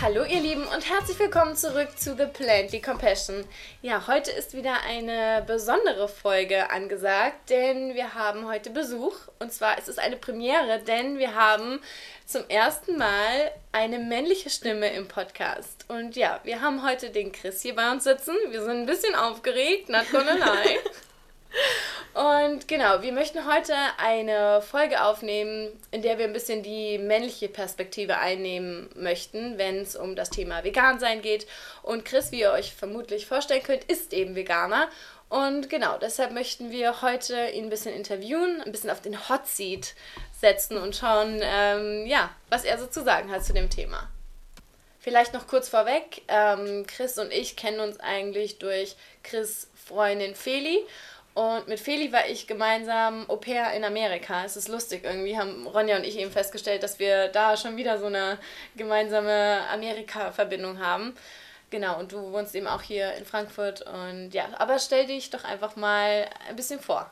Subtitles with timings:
[0.00, 3.44] Hallo ihr Lieben und herzlich willkommen zurück zu The Plantly Compassion.
[3.82, 9.14] Ja, heute ist wieder eine besondere Folge angesagt, denn wir haben heute Besuch.
[9.38, 11.80] Und zwar ist es eine Premiere, denn wir haben
[12.26, 15.84] zum ersten Mal eine männliche Stimme im Podcast.
[15.88, 18.34] Und ja, wir haben heute den Chris hier bei uns sitzen.
[18.50, 20.78] Wir sind ein bisschen aufgeregt, not gonna lie.
[22.18, 27.48] Und genau, wir möchten heute eine Folge aufnehmen, in der wir ein bisschen die männliche
[27.48, 31.46] Perspektive einnehmen möchten, wenn es um das Thema Vegan-Sein geht.
[31.84, 34.88] Und Chris, wie ihr euch vermutlich vorstellen könnt, ist eben Veganer.
[35.28, 39.46] Und genau, deshalb möchten wir heute ihn ein bisschen interviewen, ein bisschen auf den Hot
[39.46, 39.94] Seat
[40.40, 44.08] setzen und schauen, ähm, ja, was er so zu sagen hat zu dem Thema.
[44.98, 50.84] Vielleicht noch kurz vorweg, ähm, Chris und ich kennen uns eigentlich durch Chris Freundin Feli
[51.38, 54.44] und mit Feli war ich gemeinsam Au pair in Amerika.
[54.44, 57.96] Es ist lustig, irgendwie haben Ronja und ich eben festgestellt, dass wir da schon wieder
[57.96, 58.38] so eine
[58.74, 61.14] gemeinsame Amerika-Verbindung haben.
[61.70, 63.82] Genau, und du wohnst eben auch hier in Frankfurt.
[63.82, 67.08] Und ja, aber stell dich doch einfach mal ein bisschen vor.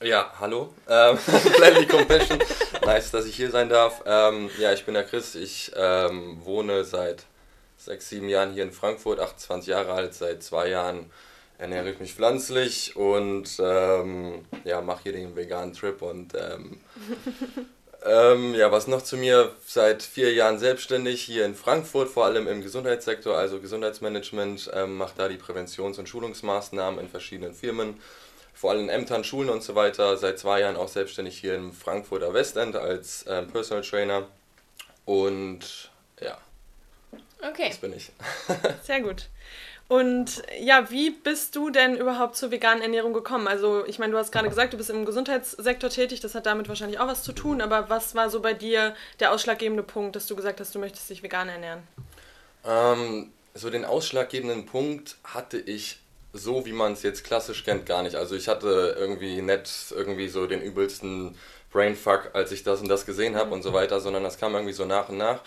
[0.00, 0.72] Ja, hallo.
[0.88, 1.18] Ähm,
[1.88, 2.38] Compassion.
[2.84, 4.00] nice, dass ich hier sein darf.
[4.06, 5.34] Ähm, ja, ich bin der Chris.
[5.34, 7.24] Ich ähm, wohne seit
[7.78, 11.10] sechs, sieben Jahren hier in Frankfurt, 28 Jahre alt, seit zwei Jahren
[11.58, 16.80] ernähre ich mich pflanzlich und ähm, ja, mache hier den veganen Trip und ähm,
[18.04, 22.46] ähm, ja, was noch zu mir, seit vier Jahren selbstständig hier in Frankfurt, vor allem
[22.46, 28.00] im Gesundheitssektor, also Gesundheitsmanagement, ähm, mache da die Präventions- und Schulungsmaßnahmen in verschiedenen Firmen,
[28.54, 30.16] vor allem in Ämtern, Schulen und so weiter.
[30.16, 34.26] Seit zwei Jahren auch selbstständig hier im Frankfurter Westend als ähm, Personal Trainer
[35.04, 36.38] und ja,
[37.42, 37.68] okay.
[37.68, 38.10] das bin ich.
[38.82, 39.28] Sehr gut.
[39.88, 43.46] Und ja, wie bist du denn überhaupt zur veganen Ernährung gekommen?
[43.46, 46.68] Also, ich meine, du hast gerade gesagt, du bist im Gesundheitssektor tätig, das hat damit
[46.68, 50.26] wahrscheinlich auch was zu tun, aber was war so bei dir der ausschlaggebende Punkt, dass
[50.26, 51.84] du gesagt hast, du möchtest dich vegan ernähren?
[52.64, 56.00] Ähm, so den ausschlaggebenden Punkt hatte ich
[56.32, 58.16] so, wie man es jetzt klassisch kennt, gar nicht.
[58.16, 61.36] Also, ich hatte irgendwie nett irgendwie so den übelsten
[61.70, 63.52] Brainfuck, als ich das und das gesehen habe mhm.
[63.52, 65.42] und so weiter, sondern das kam irgendwie so nach und nach.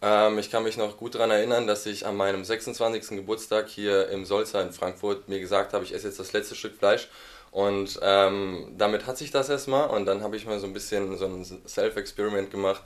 [0.00, 3.16] Ähm, ich kann mich noch gut daran erinnern, dass ich an meinem 26.
[3.16, 6.76] Geburtstag hier im Solzer in Frankfurt mir gesagt habe, ich esse jetzt das letzte Stück
[6.76, 7.08] Fleisch.
[7.50, 9.88] Und ähm, damit hat sich das erstmal.
[9.88, 12.82] Und dann habe ich mal so ein bisschen so ein Self-Experiment gemacht.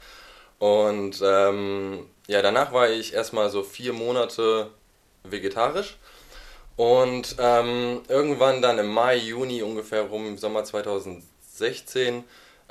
[0.58, 4.70] Und ähm, ja, danach war ich erstmal so vier Monate
[5.24, 5.98] vegetarisch.
[6.76, 12.24] Und ähm, irgendwann dann im Mai, Juni ungefähr rum, im Sommer 2016,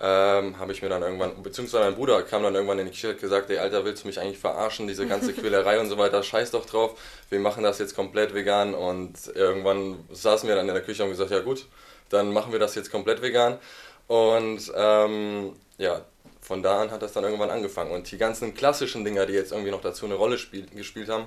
[0.03, 3.12] ähm, habe ich mir dann irgendwann, beziehungsweise mein Bruder kam dann irgendwann in die Küche
[3.12, 6.23] und gesagt, ey Alter, willst du mich eigentlich verarschen, diese ganze Quälerei und so weiter,
[6.23, 8.73] scheiß doch drauf, wir machen das jetzt komplett vegan.
[8.73, 11.67] Und irgendwann saßen wir dann in der Küche und gesagt, ja gut,
[12.09, 13.59] dann machen wir das jetzt komplett vegan.
[14.07, 16.01] Und ähm, ja,
[16.41, 17.91] von da an hat das dann irgendwann angefangen.
[17.91, 21.25] Und die ganzen klassischen Dinger, die jetzt irgendwie noch dazu eine Rolle spiel, gespielt haben,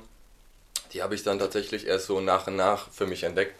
[0.92, 3.54] die habe ich dann tatsächlich erst so nach und nach für mich entdeckt.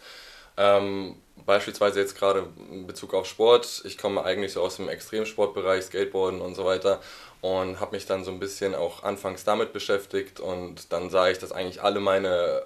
[0.57, 3.83] Ähm, beispielsweise jetzt gerade in Bezug auf Sport.
[3.85, 7.01] Ich komme eigentlich so aus dem Extremsportbereich, Skateboarden und so weiter
[7.41, 11.37] und habe mich dann so ein bisschen auch anfangs damit beschäftigt und dann sah ich,
[11.37, 12.63] dass eigentlich alle meine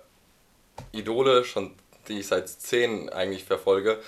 [0.91, 1.73] Idole, schon
[2.07, 3.99] die ich seit zehn eigentlich verfolge,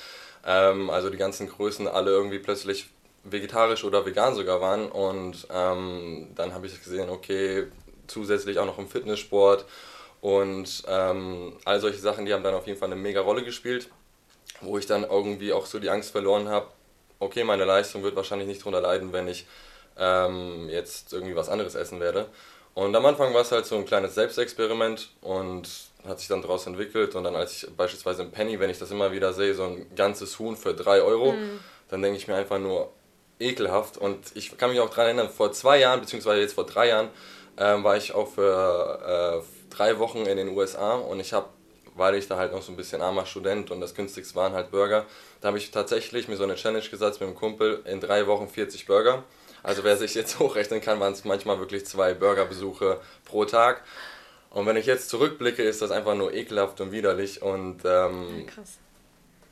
[0.45, 2.89] ähm, also die ganzen Größen alle irgendwie plötzlich
[3.23, 7.67] vegetarisch oder vegan sogar waren und ähm, dann habe ich gesehen, okay,
[8.07, 9.65] zusätzlich auch noch im Fitnesssport
[10.21, 13.89] und ähm, all solche Sachen, die haben dann auf jeden Fall eine mega Rolle gespielt
[14.61, 16.67] wo ich dann irgendwie auch so die Angst verloren habe,
[17.19, 19.45] okay, meine Leistung wird wahrscheinlich nicht drunter leiden, wenn ich
[19.97, 22.27] ähm, jetzt irgendwie was anderes essen werde.
[22.73, 25.67] Und am Anfang war es halt so ein kleines Selbstexperiment und
[26.07, 27.15] hat sich dann daraus entwickelt.
[27.15, 29.93] Und dann als ich beispielsweise im Penny, wenn ich das immer wieder sehe, so ein
[29.95, 31.59] ganzes Huhn für 3 Euro, mhm.
[31.89, 32.89] dann denke ich mir einfach nur
[33.39, 33.97] ekelhaft.
[33.97, 37.09] Und ich kann mich auch daran erinnern, vor zwei Jahren, beziehungsweise jetzt vor drei Jahren,
[37.57, 41.47] ähm, war ich auch für äh, drei Wochen in den USA und ich habe
[41.95, 44.71] weil ich da halt noch so ein bisschen armer Student und das günstigste waren halt
[44.71, 45.05] Burger.
[45.41, 48.47] Da habe ich tatsächlich mir so eine Challenge gesetzt mit einem Kumpel, in drei Wochen
[48.47, 49.23] 40 Burger.
[49.63, 53.83] Also wer sich jetzt hochrechnen kann, waren es manchmal wirklich zwei Burgerbesuche pro Tag.
[54.49, 57.41] Und wenn ich jetzt zurückblicke, ist das einfach nur ekelhaft und widerlich.
[57.41, 58.77] Und ähm, ja, krass.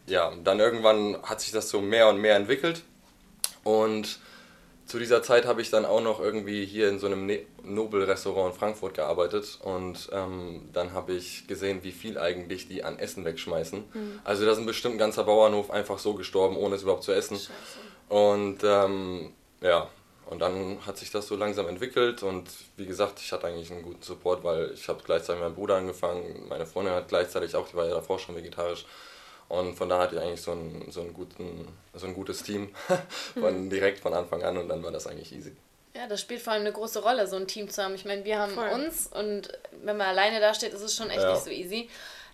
[0.08, 2.84] ja, dann irgendwann hat sich das so mehr und mehr entwickelt.
[3.64, 4.20] Und
[4.90, 8.54] zu dieser Zeit habe ich dann auch noch irgendwie hier in so einem ne Nobel-Restaurant
[8.54, 13.24] in Frankfurt gearbeitet und ähm, dann habe ich gesehen, wie viel eigentlich die an Essen
[13.24, 13.84] wegschmeißen.
[13.94, 14.20] Mhm.
[14.24, 17.38] Also da sind bestimmt ein ganzer Bauernhof einfach so gestorben, ohne es überhaupt zu essen.
[17.38, 17.52] Scheiße.
[18.10, 19.32] Und ähm,
[19.62, 19.88] ja,
[20.26, 23.84] und dann hat sich das so langsam entwickelt und wie gesagt, ich hatte eigentlich einen
[23.84, 27.76] guten Support, weil ich habe gleichzeitig meinen Bruder angefangen, meine Freundin hat gleichzeitig auch, die
[27.76, 28.86] war ja davor schon vegetarisch.
[29.50, 32.70] Und von da hatte ich eigentlich so ein, so einen guten, so ein gutes Team
[33.34, 33.70] von, mhm.
[33.70, 35.56] direkt von Anfang an und dann war das eigentlich easy.
[35.96, 37.96] Ja, das spielt vor allem eine große Rolle, so ein Team zu haben.
[37.96, 38.70] Ich meine, wir haben Voll.
[38.70, 39.52] uns und
[39.84, 41.34] wenn man alleine da steht, ist es schon echt ja.
[41.34, 41.90] nicht so easy.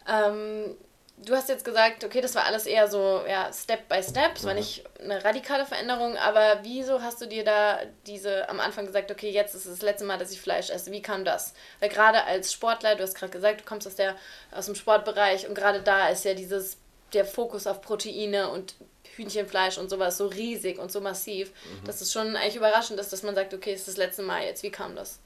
[0.07, 0.75] Ähm,
[1.17, 4.43] du hast jetzt gesagt, okay, das war alles eher so ja, Step by Step, es
[4.43, 4.59] war mhm.
[4.59, 9.29] nicht eine radikale Veränderung, aber wieso hast du dir da diese am Anfang gesagt, okay,
[9.29, 10.91] jetzt ist es das letzte Mal, dass ich Fleisch esse?
[10.91, 11.53] Wie kam das?
[11.79, 14.15] Weil gerade als Sportler, du hast gerade gesagt, du kommst aus, der,
[14.51, 16.77] aus dem Sportbereich und gerade da ist ja dieses,
[17.13, 18.75] der Fokus auf Proteine und
[19.15, 21.85] Hühnchenfleisch und sowas so riesig und so massiv, mhm.
[21.85, 24.43] dass es schon eigentlich überraschend ist, dass man sagt, okay, es ist das letzte Mal
[24.43, 24.63] jetzt.
[24.63, 25.19] Wie kam das?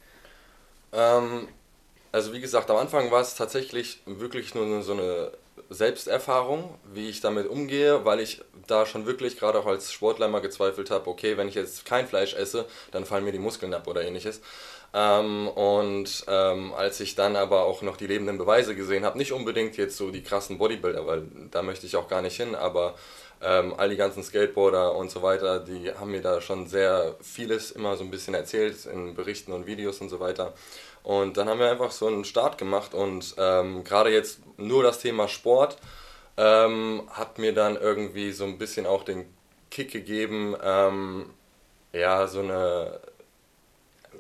[0.94, 1.48] Ähm,
[2.12, 5.32] also wie gesagt, am Anfang war es tatsächlich wirklich nur so eine
[5.70, 10.40] Selbsterfahrung, wie ich damit umgehe, weil ich da schon wirklich gerade auch als Sportler mal
[10.40, 13.88] gezweifelt habe, okay, wenn ich jetzt kein Fleisch esse, dann fallen mir die Muskeln ab
[13.88, 14.42] oder ähnliches.
[14.94, 19.32] Ähm, und ähm, als ich dann aber auch noch die lebenden Beweise gesehen habe, nicht
[19.32, 22.96] unbedingt jetzt so die krassen Bodybuilder, weil da möchte ich auch gar nicht hin, aber
[23.42, 27.72] ähm, all die ganzen Skateboarder und so weiter, die haben mir da schon sehr vieles
[27.72, 30.54] immer so ein bisschen erzählt in Berichten und Videos und so weiter.
[31.04, 35.00] Und dann haben wir einfach so einen Start gemacht und ähm, gerade jetzt nur das
[35.00, 35.78] Thema Sport
[36.38, 39.26] ähm, hat mir dann irgendwie so ein bisschen auch den
[39.70, 41.30] Kick gegeben, ähm,
[41.94, 43.00] ja, so eine.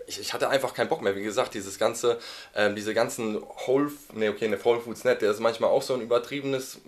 [0.10, 1.16] Ich, ich, hatte einfach keinen Bock mehr.
[1.16, 2.18] Wie gesagt, dieses ganze,
[2.56, 5.94] ähm, diese ganzen Whole, ne, okay, eine Whole Foods Net, der ist manchmal auch so
[5.94, 6.80] ein übertriebenes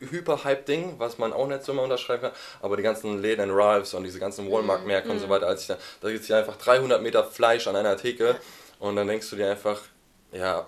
[0.00, 4.04] Hyper-Hype-Ding, was man auch nicht so immer unterschreiben kann, aber die ganzen Läden Ralphs und
[4.04, 5.12] diese ganzen Walmart-Märkte mm.
[5.12, 5.30] und so mhm.
[5.30, 8.36] weiter, als ich da, da gibt es hier einfach 300 Meter Fleisch an einer Theke
[8.78, 9.82] und dann denkst du dir einfach,
[10.32, 10.66] ja,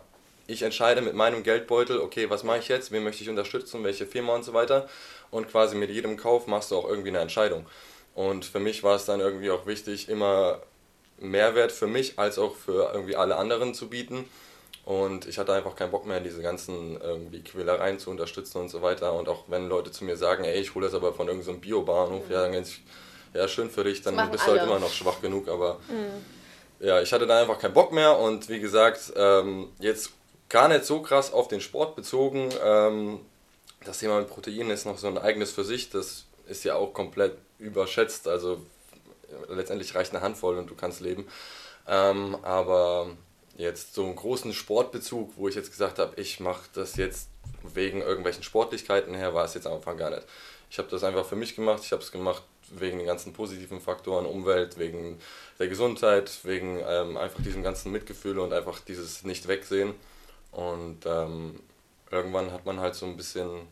[0.48, 4.04] ich entscheide mit meinem Geldbeutel, okay, was mache ich jetzt, wen möchte ich unterstützen, welche
[4.04, 4.88] Firma und so weiter.
[5.30, 7.66] Und quasi mit jedem Kauf machst du auch irgendwie eine Entscheidung.
[8.14, 10.60] Und für mich war es dann irgendwie auch wichtig, immer
[11.20, 14.28] Mehrwert für mich als auch für irgendwie alle anderen zu bieten.
[14.84, 18.82] Und ich hatte einfach keinen Bock mehr, diese ganzen irgendwie Quälereien zu unterstützen und so
[18.82, 19.12] weiter.
[19.12, 21.60] Und auch wenn Leute zu mir sagen, ey, ich hole das aber von irgendeinem so
[21.60, 22.32] Biobahnhof, mhm.
[22.32, 22.82] ja, dann ich,
[23.34, 26.40] ja, schön für dich, dann bist du halt immer noch schwach genug, aber mhm
[26.80, 30.10] ja, ich hatte da einfach keinen Bock mehr und wie gesagt, ähm, jetzt
[30.48, 32.48] gar nicht so krass auf den Sport bezogen.
[32.64, 33.20] Ähm,
[33.84, 36.92] das Thema mit Proteinen ist noch so ein eigenes für sich, das ist ja auch
[36.92, 38.26] komplett überschätzt.
[38.26, 38.60] Also
[39.48, 41.26] letztendlich reicht eine Handvoll und du kannst leben.
[41.86, 43.10] Ähm, aber
[43.56, 47.28] jetzt so einen großen Sportbezug, wo ich jetzt gesagt habe, ich mache das jetzt
[47.62, 50.26] wegen irgendwelchen Sportlichkeiten her, war es jetzt am Anfang gar nicht.
[50.70, 51.82] Ich habe das einfach für mich gemacht.
[51.84, 55.18] Ich habe es gemacht wegen den ganzen positiven Faktoren, Umwelt, wegen
[55.58, 59.94] der Gesundheit, wegen ähm, einfach diesem ganzen Mitgefühl und einfach dieses Nicht-Wegsehen.
[60.52, 61.60] Und ähm,
[62.10, 63.66] irgendwann hat man halt so ein bisschen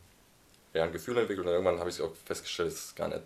[0.74, 3.22] ja, ein Gefühl entwickelt und irgendwann habe ich auch festgestellt, es ist gar nicht,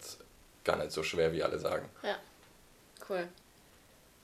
[0.65, 1.89] gar nicht so schwer, wie alle sagen.
[2.03, 2.17] Ja,
[3.09, 3.29] cool.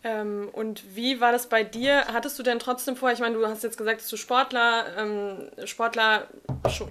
[0.05, 2.07] Ähm, und wie war das bei dir?
[2.13, 5.51] Hattest du denn trotzdem vor, ich meine, du hast jetzt gesagt, dass du Sportler, ähm,
[5.65, 6.29] Sportler,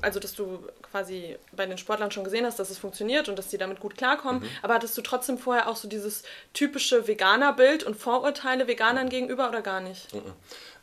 [0.01, 0.59] also dass du
[0.91, 3.97] quasi bei den Sportlern schon gesehen hast, dass es funktioniert und dass die damit gut
[3.97, 4.49] klarkommen, mhm.
[4.61, 6.23] aber hattest du trotzdem vorher auch so dieses
[6.53, 10.13] typische Veganer-Bild und Vorurteile Veganern gegenüber oder gar nicht?
[10.13, 10.33] Mhm.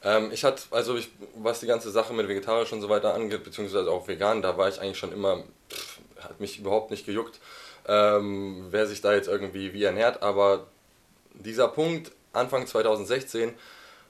[0.02, 3.44] Ähm, ich hatte, also ich, was die ganze Sache mit vegetarisch und so weiter angeht,
[3.44, 7.38] beziehungsweise auch vegan, da war ich eigentlich schon immer, pff, hat mich überhaupt nicht gejuckt,
[7.86, 10.66] ähm, wer sich da jetzt irgendwie wie ernährt, aber
[11.34, 13.55] dieser Punkt Anfang 2016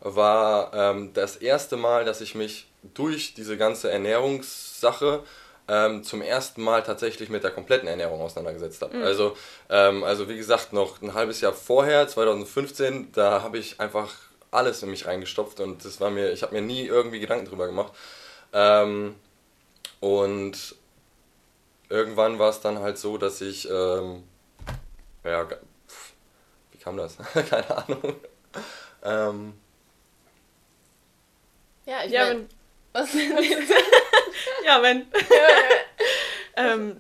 [0.01, 5.23] war ähm, das erste Mal, dass ich mich durch diese ganze Ernährungssache
[5.67, 8.99] ähm, zum ersten Mal tatsächlich mit der kompletten Ernährung auseinandergesetzt habe.
[8.99, 9.03] Mhm.
[9.03, 9.37] Also,
[9.71, 14.13] ähm, also wie gesagt, noch ein halbes Jahr vorher, 2015, da habe ich einfach
[14.51, 17.67] alles in mich reingestopft und das war mir, ich habe mir nie irgendwie Gedanken drüber
[17.67, 17.93] gemacht.
[18.53, 19.15] Ähm,
[20.01, 20.77] und
[21.95, 24.25] irgendwann war es dann halt so, dass ich ähm,
[25.25, 25.47] ja,
[26.85, 27.17] kam das?
[27.49, 28.15] Keine Ahnung.
[29.03, 29.55] Ähm.
[31.87, 32.49] Ja, ich ja, mein, wenn.
[32.93, 33.37] Was denn?
[34.65, 35.07] ja, wenn.
[36.57, 36.97] ähm,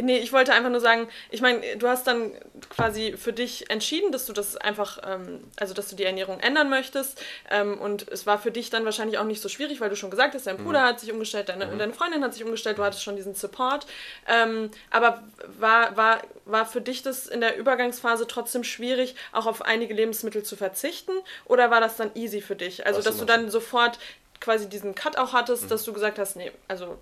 [0.00, 2.32] nee, ich wollte einfach nur sagen, ich meine, du hast dann
[2.70, 6.70] quasi für dich entschieden, dass du das einfach, ähm, also dass du die Ernährung ändern
[6.70, 7.20] möchtest.
[7.50, 10.10] Ähm, und es war für dich dann wahrscheinlich auch nicht so schwierig, weil du schon
[10.10, 10.86] gesagt hast, dein Bruder mhm.
[10.86, 11.78] hat sich umgestellt, deine, mhm.
[11.78, 13.86] deine Freundin hat sich umgestellt, du hattest schon diesen Support.
[14.28, 15.22] Ähm, aber
[15.58, 20.42] war, war, war für dich das in der Übergangsphase trotzdem schwierig, auch auf einige Lebensmittel
[20.42, 21.12] zu verzichten?
[21.46, 22.86] Oder war das dann easy für dich?
[22.86, 23.98] Also, dass du dann sofort
[24.40, 25.68] quasi diesen Cut auch hattest, mhm.
[25.68, 26.98] dass du gesagt hast, nee, also.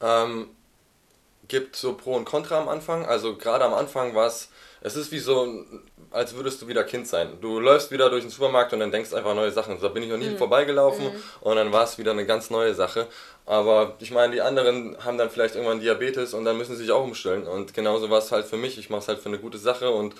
[0.00, 0.50] Ähm,
[1.48, 3.04] gibt so Pro und Contra am Anfang.
[3.06, 4.48] Also gerade am Anfang war es,
[4.80, 5.64] es ist wie so,
[6.10, 7.38] als würdest du wieder Kind sein.
[7.40, 9.80] Du läufst wieder durch den Supermarkt und dann denkst einfach neue Sachen.
[9.80, 10.38] Da bin ich noch nie mhm.
[10.38, 11.22] vorbeigelaufen mhm.
[11.40, 13.06] und dann war es wieder eine ganz neue Sache.
[13.46, 16.92] Aber ich meine, die anderen haben dann vielleicht irgendwann Diabetes und dann müssen sie sich
[16.92, 17.46] auch umstellen.
[17.46, 18.78] Und genauso war es halt für mich.
[18.78, 20.14] Ich mache es halt für eine gute Sache und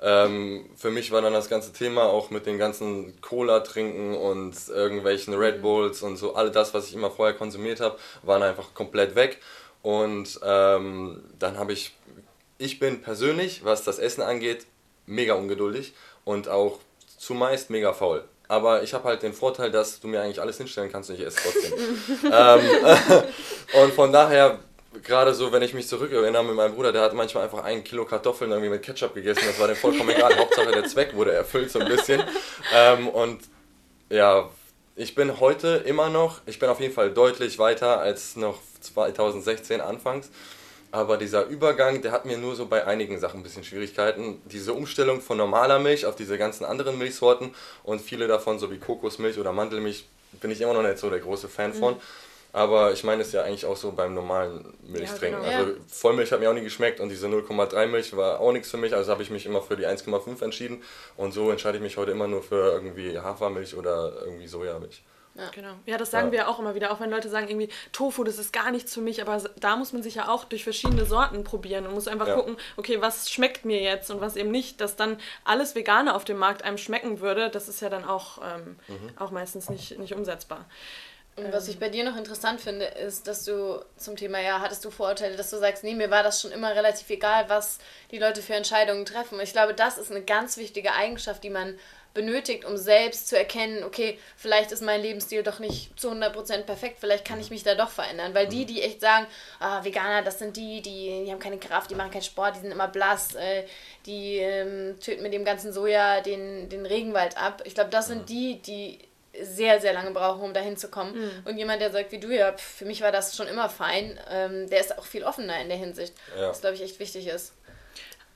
[0.00, 4.54] ähm, für mich war dann das ganze Thema auch mit den ganzen Cola trinken und
[4.68, 5.62] irgendwelchen Red mhm.
[5.62, 9.38] Bulls und so, all das, was ich immer vorher konsumiert habe, waren einfach komplett weg.
[9.88, 11.96] Und ähm, dann habe ich,
[12.58, 14.66] ich bin persönlich, was das Essen angeht,
[15.06, 15.94] mega ungeduldig
[16.26, 16.80] und auch
[17.16, 18.22] zumeist mega faul.
[18.48, 21.24] Aber ich habe halt den Vorteil, dass du mir eigentlich alles hinstellen kannst und ich
[21.24, 21.72] esse trotzdem.
[22.30, 24.58] ähm, und von daher,
[25.02, 28.04] gerade so, wenn ich mich zurückerinnere mit meinem Bruder, der hat manchmal einfach ein Kilo
[28.04, 29.44] Kartoffeln irgendwie mit Ketchup gegessen.
[29.46, 30.36] Das war dem vollkommen egal.
[30.38, 32.22] Hauptsache der Zweck wurde erfüllt so ein bisschen.
[32.74, 33.40] Ähm, und
[34.10, 34.50] ja,
[34.96, 39.80] ich bin heute immer noch, ich bin auf jeden Fall deutlich weiter als noch 2016
[39.80, 40.30] anfangs.
[40.90, 44.40] Aber dieser Übergang, der hat mir nur so bei einigen Sachen ein bisschen Schwierigkeiten.
[44.46, 47.54] Diese Umstellung von normaler Milch auf diese ganzen anderen Milchsorten
[47.84, 50.06] und viele davon, so wie Kokosmilch oder Mandelmilch,
[50.40, 51.94] bin ich immer noch nicht so der große Fan von.
[51.94, 52.00] Mhm.
[52.54, 55.42] Aber ich meine es ja eigentlich auch so beim normalen Milchtrinken.
[55.42, 55.68] Ja, genau.
[55.68, 58.78] Also Vollmilch hat mir auch nie geschmeckt und diese 0,3 Milch war auch nichts für
[58.78, 58.94] mich.
[58.94, 60.82] Also habe ich mich immer für die 1,5 entschieden.
[61.18, 65.02] Und so entscheide ich mich heute immer nur für irgendwie Hafermilch oder irgendwie Sojamilch.
[65.38, 65.50] Ja.
[65.54, 65.74] Genau.
[65.86, 66.32] Ja, das sagen ja.
[66.32, 69.00] wir auch immer wieder, auch wenn Leute sagen, irgendwie Tofu, das ist gar nichts für
[69.00, 72.26] mich, aber da muss man sich ja auch durch verschiedene Sorten probieren und muss einfach
[72.26, 72.34] ja.
[72.34, 76.24] gucken, okay, was schmeckt mir jetzt und was eben nicht, dass dann alles Vegane auf
[76.24, 79.12] dem Markt einem schmecken würde, das ist ja dann auch, ähm, mhm.
[79.16, 80.66] auch meistens nicht, nicht umsetzbar.
[81.38, 84.84] Und was ich bei dir noch interessant finde, ist, dass du zum Thema, ja, hattest
[84.84, 87.78] du Vorurteile, dass du sagst, nee, mir war das schon immer relativ egal, was
[88.10, 89.36] die Leute für Entscheidungen treffen.
[89.36, 91.78] Und ich glaube, das ist eine ganz wichtige Eigenschaft, die man
[92.18, 96.96] benötigt, um selbst zu erkennen, okay, vielleicht ist mein Lebensstil doch nicht zu 100% perfekt,
[96.98, 98.34] vielleicht kann ich mich da doch verändern.
[98.34, 98.66] Weil die, mhm.
[98.66, 99.28] die echt sagen,
[99.60, 102.60] ah, Veganer, das sind die, die, die haben keine Kraft, die machen keinen Sport, die
[102.60, 103.62] sind immer blass, äh,
[104.04, 107.62] die ähm, töten mit dem ganzen Soja den, den Regenwald ab.
[107.64, 108.98] Ich glaube, das sind die, die
[109.40, 111.14] sehr, sehr lange brauchen, um dahin zu kommen.
[111.14, 111.30] Mhm.
[111.44, 114.68] Und jemand, der sagt wie du, ja, für mich war das schon immer fein, ähm,
[114.68, 116.14] der ist auch viel offener in der Hinsicht.
[116.36, 116.48] Ja.
[116.48, 117.52] Was, glaube ich, echt wichtig ist.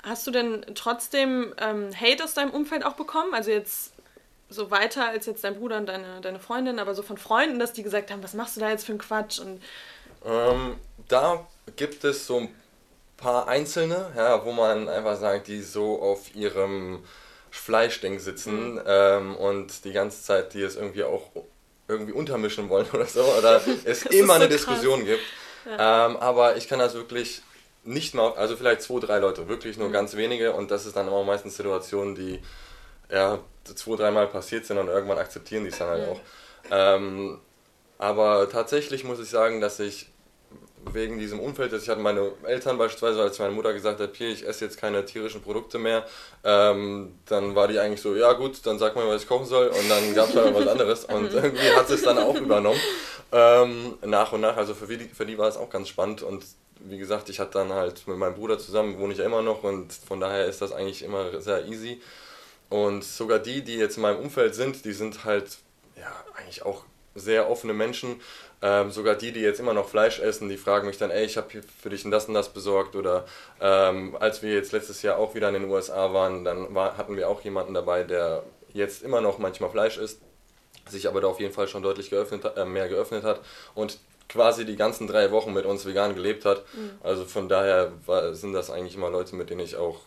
[0.03, 3.35] Hast du denn trotzdem ähm, Hate aus deinem Umfeld auch bekommen?
[3.35, 3.93] Also jetzt
[4.49, 7.73] so weiter als jetzt dein Bruder und deine, deine Freundin, aber so von Freunden, dass
[7.73, 9.39] die gesagt haben, was machst du da jetzt für einen Quatsch?
[9.39, 9.63] Und
[10.25, 10.77] ähm,
[11.09, 12.55] da gibt es so ein
[13.17, 17.05] paar Einzelne, ja, wo man einfach sagt, die so auf ihrem
[17.51, 18.83] Fleischding sitzen mhm.
[18.87, 21.31] ähm, und die ganze Zeit die es irgendwie auch
[21.89, 24.57] irgendwie untermischen wollen oder so, oder es immer so eine krass.
[24.57, 25.23] Diskussion gibt.
[25.67, 26.07] Ja.
[26.07, 27.43] Ähm, aber ich kann das wirklich
[27.85, 29.93] nicht mal, also vielleicht zwei, drei Leute, wirklich nur mhm.
[29.93, 32.41] ganz wenige und das ist dann auch meistens Situationen, die
[33.11, 36.13] ja zwei, dreimal passiert sind und irgendwann akzeptieren die es dann halt mhm.
[36.13, 36.21] auch.
[36.71, 37.41] Ähm,
[37.99, 40.09] aber tatsächlich muss ich sagen, dass ich
[40.93, 44.29] wegen diesem Umfeld, dass ich hatte meine Eltern beispielsweise, als meine Mutter gesagt hat, hier,
[44.29, 46.05] ich esse jetzt keine tierischen Produkte mehr,
[46.43, 49.69] ähm, dann war die eigentlich so, ja gut, dann sag mal, was ich kochen soll
[49.69, 52.81] und dann gab es halt was anderes und irgendwie hat sie es dann auch übernommen,
[53.31, 56.45] ähm, nach und nach, also für die, für die war es auch ganz spannend und
[56.85, 59.93] wie gesagt, ich hatte dann halt mit meinem Bruder zusammen, wohne ich immer noch und
[59.93, 62.01] von daher ist das eigentlich immer sehr easy.
[62.69, 65.59] Und sogar die, die jetzt in meinem Umfeld sind, die sind halt
[65.97, 66.85] ja eigentlich auch
[67.15, 68.21] sehr offene Menschen.
[68.63, 71.37] Ähm, sogar die, die jetzt immer noch Fleisch essen, die fragen mich dann, ey, ich
[71.37, 71.49] habe
[71.83, 72.97] für dich das und das besorgt.
[72.97, 73.27] Oder
[73.61, 77.17] ähm, als wir jetzt letztes Jahr auch wieder in den USA waren, dann war, hatten
[77.17, 80.21] wir auch jemanden dabei, der jetzt immer noch manchmal Fleisch isst,
[80.89, 83.41] sich aber da auf jeden Fall schon deutlich geöffnet, äh, mehr geöffnet hat.
[83.75, 83.99] Und
[84.29, 86.65] quasi die ganzen drei Wochen mit uns vegan gelebt hat.
[86.75, 86.91] Mhm.
[87.03, 90.01] Also von daher war, sind das eigentlich immer Leute, mit denen ich auch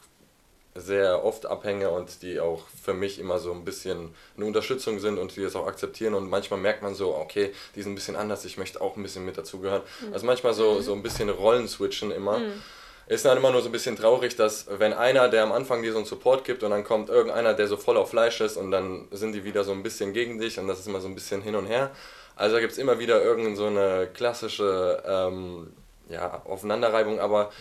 [0.75, 5.17] sehr oft abhänge und die auch für mich immer so ein bisschen eine Unterstützung sind
[5.17, 8.17] und die das auch akzeptieren und manchmal merkt man so, okay, die sind ein bisschen
[8.17, 9.83] anders, ich möchte auch ein bisschen mit dazugehören.
[10.01, 10.13] Mhm.
[10.13, 10.81] Also manchmal so, mhm.
[10.81, 12.39] so ein bisschen Rollen switchen immer.
[12.39, 12.61] Mhm.
[13.07, 15.91] Ist dann immer nur so ein bisschen traurig, dass wenn einer, der am Anfang dir
[15.91, 18.71] so einen Support gibt und dann kommt irgendeiner, der so voll auf Fleisch ist und
[18.71, 21.13] dann sind die wieder so ein bisschen gegen dich und das ist immer so ein
[21.13, 21.91] bisschen hin und her.
[22.35, 25.73] Also da gibt es immer wieder irgendeine so eine klassische ähm,
[26.09, 27.51] ja, Aufeinanderreibung, aber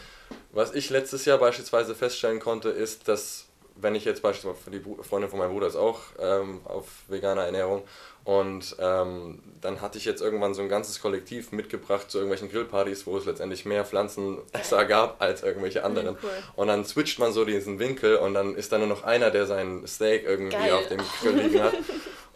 [0.52, 5.31] was ich letztes Jahr beispielsweise feststellen konnte, ist, dass wenn ich jetzt beispielsweise, die Freundin
[5.31, 7.83] von meinem Bruder ist auch ähm, auf veganer Ernährung
[8.25, 13.07] und ähm, dann hatte ich jetzt irgendwann so ein ganzes Kollektiv mitgebracht zu irgendwelchen Grillpartys,
[13.07, 16.16] wo es letztendlich mehr Pflanzenesser gab als irgendwelche anderen.
[16.23, 16.31] Cool.
[16.57, 19.47] Und dann switcht man so diesen Winkel und dann ist da nur noch einer, der
[19.47, 20.73] sein Steak irgendwie Geil.
[20.73, 21.75] auf dem Grill liegen hat.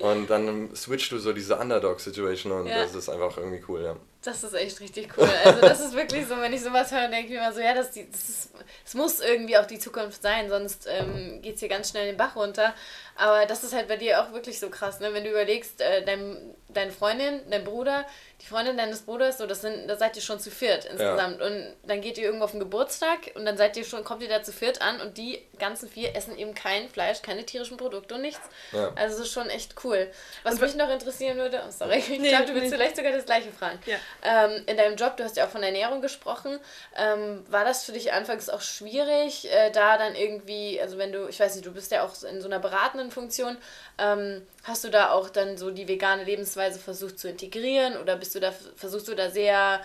[0.00, 2.82] Und dann switcht du so diese Underdog-Situation und ja.
[2.82, 3.96] das ist einfach irgendwie cool, ja.
[4.22, 5.28] Das ist echt richtig cool.
[5.44, 7.74] Also das ist wirklich so, wenn ich sowas höre, denke ich mir immer so, ja,
[7.74, 8.50] das, das, ist,
[8.84, 12.16] das muss irgendwie auch die Zukunft sein, sonst ähm, geht es hier ganz schnell den
[12.16, 12.74] Bach runter.
[13.16, 15.14] Aber das ist halt bei dir auch wirklich so krass, ne?
[15.14, 18.04] wenn du überlegst, äh, dein, deine Freundin, dein Bruder,
[18.40, 21.40] die Freundin deines Bruders, so, das sind, da seid ihr schon zu viert insgesamt.
[21.40, 21.46] Ja.
[21.46, 24.28] Und dann geht ihr irgendwo auf den Geburtstag und dann seid ihr schon, kommt ihr
[24.28, 28.14] da zu viert an und die ganzen vier essen eben kein Fleisch, keine tierischen Produkte
[28.14, 28.42] und nichts.
[28.72, 28.92] Ja.
[28.94, 30.10] Also das ist schon echt cool.
[30.42, 32.76] Was und mich noch interessieren würde, oh, sorry, ich nee, glaube, du willst nee.
[32.76, 33.78] vielleicht sogar das gleiche fragen.
[33.86, 33.96] Ja.
[34.22, 36.60] Ähm, in deinem Job, du hast ja auch von Ernährung gesprochen,
[36.96, 41.28] ähm, war das für dich anfangs auch schwierig, äh, da dann irgendwie, also wenn du,
[41.28, 43.56] ich weiß nicht, du bist ja auch in so einer beratenden Funktion,
[43.98, 48.34] ähm, hast du da auch dann so die vegane Lebensweise versucht zu integrieren oder bist
[48.34, 49.80] du da, versuchst du da sehr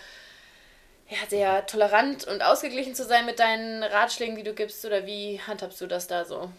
[1.10, 4.86] ja, sehr tolerant und ausgeglichen zu sein mit deinen Ratschlägen, die du gibst?
[4.86, 6.50] Oder wie handhabst du das da so?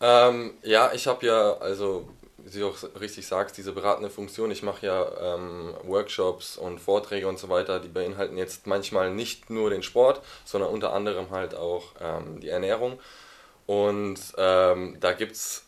[0.00, 2.08] Ähm, ja, ich habe ja, also
[2.38, 4.50] wie du auch richtig sagst, diese beratende Funktion.
[4.50, 9.48] Ich mache ja ähm, Workshops und Vorträge und so weiter, die beinhalten jetzt manchmal nicht
[9.48, 12.98] nur den Sport, sondern unter anderem halt auch ähm, die Ernährung.
[13.66, 15.66] Und ähm, da gibt es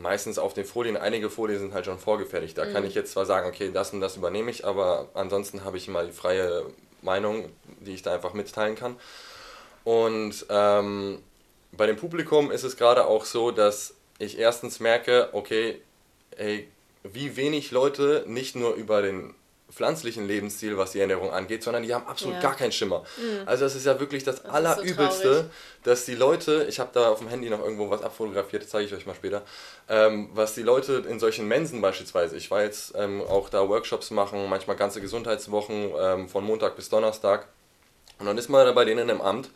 [0.00, 2.56] meistens auf den Folien, einige Folien sind halt schon vorgefertigt.
[2.58, 2.72] Da mhm.
[2.72, 5.88] kann ich jetzt zwar sagen, okay, das und das übernehme ich, aber ansonsten habe ich
[5.88, 6.64] immer die freie
[7.02, 8.96] Meinung, die ich da einfach mitteilen kann.
[9.84, 11.22] Und ähm,
[11.72, 15.80] bei dem Publikum ist es gerade auch so, dass ich erstens merke, okay,
[16.36, 16.68] ey,
[17.02, 19.34] wie wenig Leute nicht nur über den
[19.70, 22.40] pflanzlichen Lebensstil, was die Ernährung angeht, sondern die haben absolut ja.
[22.40, 23.04] gar keinen Schimmer.
[23.16, 23.46] Mhm.
[23.46, 25.44] Also das ist ja wirklich das, das Allerübelste, so
[25.84, 28.86] dass die Leute, ich habe da auf dem Handy noch irgendwo was abfotografiert, das zeige
[28.86, 29.42] ich euch mal später,
[29.88, 34.10] ähm, was die Leute in solchen Mensen beispielsweise, ich war jetzt ähm, auch da Workshops
[34.10, 37.46] machen, manchmal ganze Gesundheitswochen ähm, von Montag bis Donnerstag
[38.18, 39.50] und dann ist man da bei denen im Amt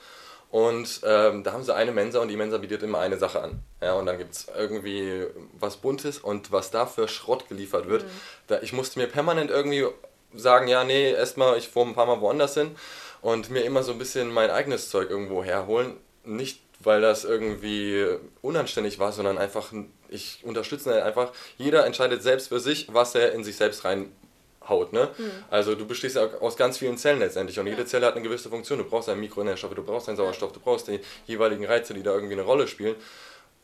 [0.55, 3.59] und ähm, da haben sie eine Mensa und die Mensa bietet immer eine Sache an.
[3.83, 5.27] Ja, und dann gibt es irgendwie
[5.59, 8.05] was Buntes und was da für Schrott geliefert wird.
[8.05, 8.09] Mhm.
[8.47, 9.85] Da, ich musste mir permanent irgendwie
[10.33, 12.77] sagen, ja, nee, erstmal, ich fuhr ein paar Mal woanders hin
[13.21, 15.97] und mir immer so ein bisschen mein eigenes Zeug irgendwo herholen.
[16.23, 18.07] Nicht, weil das irgendwie
[18.41, 19.73] unanständig war, sondern einfach,
[20.09, 24.13] ich unterstütze einfach, jeder entscheidet selbst für sich, was er in sich selbst rein
[24.69, 24.93] Haut.
[24.93, 25.11] Ne?
[25.17, 25.31] Mhm.
[25.51, 27.73] Also du bestehst ja aus ganz vielen Zellen letztendlich und ja.
[27.73, 28.79] jede Zelle hat eine gewisse Funktion.
[28.79, 32.13] Du brauchst einen Mikronährstoffe, du brauchst einen Sauerstoff, du brauchst die jeweiligen Reize, die da
[32.13, 32.97] irgendwie eine Rolle spielen.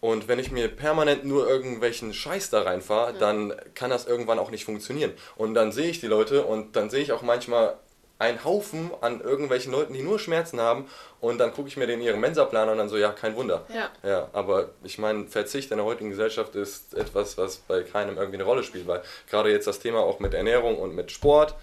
[0.00, 3.18] Und wenn ich mir permanent nur irgendwelchen Scheiß da reinfahre, ja.
[3.18, 5.12] dann kann das irgendwann auch nicht funktionieren.
[5.36, 7.76] Und dann sehe ich die Leute und dann sehe ich auch manchmal
[8.20, 10.86] ein Haufen an irgendwelchen Leuten, die nur Schmerzen haben
[11.20, 13.64] und dann gucke ich mir den ihren Mensaplan an und dann so, ja, kein Wunder.
[13.74, 13.88] Ja.
[14.08, 18.36] ja aber ich meine, Verzicht in der heutigen Gesellschaft ist etwas, was bei keinem irgendwie
[18.36, 21.54] eine Rolle spielt, weil gerade jetzt das Thema auch mit Ernährung und mit Sport,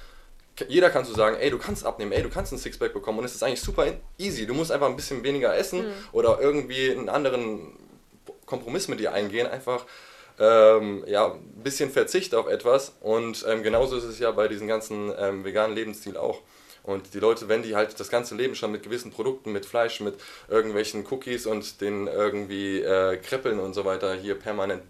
[0.68, 3.26] jeder kann so sagen, ey, du kannst abnehmen, ey, du kannst ein Sixpack bekommen und
[3.26, 3.86] es ist eigentlich super
[4.18, 4.48] easy.
[4.48, 5.94] Du musst einfach ein bisschen weniger essen mhm.
[6.12, 7.78] oder irgendwie einen anderen
[8.48, 9.86] Kompromiss mit dir eingehen, einfach
[10.40, 12.96] ähm, ja, ein bisschen Verzicht auf etwas.
[13.02, 16.42] Und ähm, genauso ist es ja bei diesem ganzen ähm, veganen Lebensstil auch.
[16.84, 20.00] Und die Leute, wenn die halt das ganze Leben schon mit gewissen Produkten, mit Fleisch,
[20.00, 20.16] mit
[20.48, 24.84] irgendwelchen Cookies und den irgendwie äh, Kreppeln und so weiter hier permanent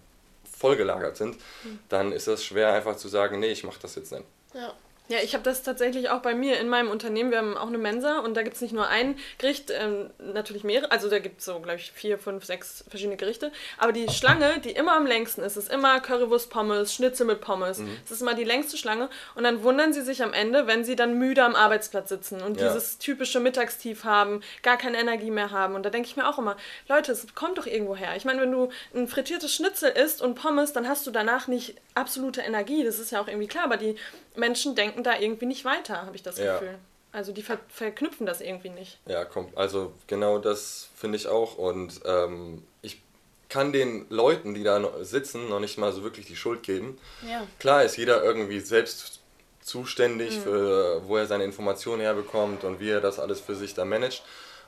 [0.57, 1.79] vollgelagert sind, mhm.
[1.89, 4.23] dann ist es schwer einfach zu sagen, nee, ich mache das jetzt nicht.
[4.53, 4.73] Ja.
[5.09, 7.31] Ja, ich habe das tatsächlich auch bei mir in meinem Unternehmen.
[7.31, 10.63] Wir haben auch eine Mensa und da gibt es nicht nur ein Gericht, ähm, natürlich
[10.63, 13.51] mehrere, also da gibt es so, glaube ich, vier, fünf, sechs verschiedene Gerichte.
[13.77, 17.79] Aber die Schlange, die immer am längsten ist, ist immer Currywurst Pommes, Schnitzel mit Pommes.
[17.79, 17.97] Mhm.
[18.03, 19.09] Das ist immer die längste Schlange.
[19.35, 22.59] Und dann wundern sie sich am Ende, wenn sie dann müde am Arbeitsplatz sitzen und
[22.59, 22.67] ja.
[22.67, 25.75] dieses typische Mittagstief haben, gar keine Energie mehr haben.
[25.75, 26.57] Und da denke ich mir auch immer,
[26.89, 28.15] Leute, es kommt doch irgendwo her.
[28.17, 31.75] Ich meine, wenn du ein frittiertes Schnitzel isst und Pommes, dann hast du danach nicht
[31.97, 32.83] absolute Energie.
[32.83, 33.95] Das ist ja auch irgendwie klar, aber die
[34.35, 36.53] Menschen denken da irgendwie nicht weiter, habe ich das ja.
[36.53, 36.77] Gefühl.
[37.11, 38.99] Also die ver verknüpfen das irgendwie nicht.
[39.07, 41.57] Ja, komm, also genau das finde ich auch.
[41.57, 43.01] Und ähm, ich
[43.49, 46.99] kann den Leuten, die da sitzen, noch nicht mal so wirklich die Schuld geben.
[47.27, 47.47] Ja.
[47.59, 49.21] Klar ist jeder irgendwie selbst
[49.61, 50.41] zuständig mhm.
[50.41, 54.23] für, wo er seine Informationen herbekommt und wie er das alles für sich da managt.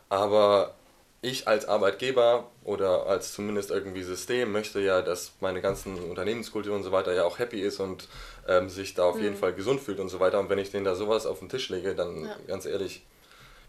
[0.09, 0.73] Aber
[1.21, 6.84] ich als Arbeitgeber oder als zumindest irgendwie System möchte ja, dass meine ganzen Unternehmenskultur und
[6.84, 8.08] so weiter ja auch happy ist und
[8.47, 9.23] ähm, sich da auf mhm.
[9.23, 10.39] jeden Fall gesund fühlt und so weiter.
[10.39, 12.36] Und wenn ich denen da sowas auf den Tisch lege, dann ja.
[12.47, 13.03] ganz ehrlich,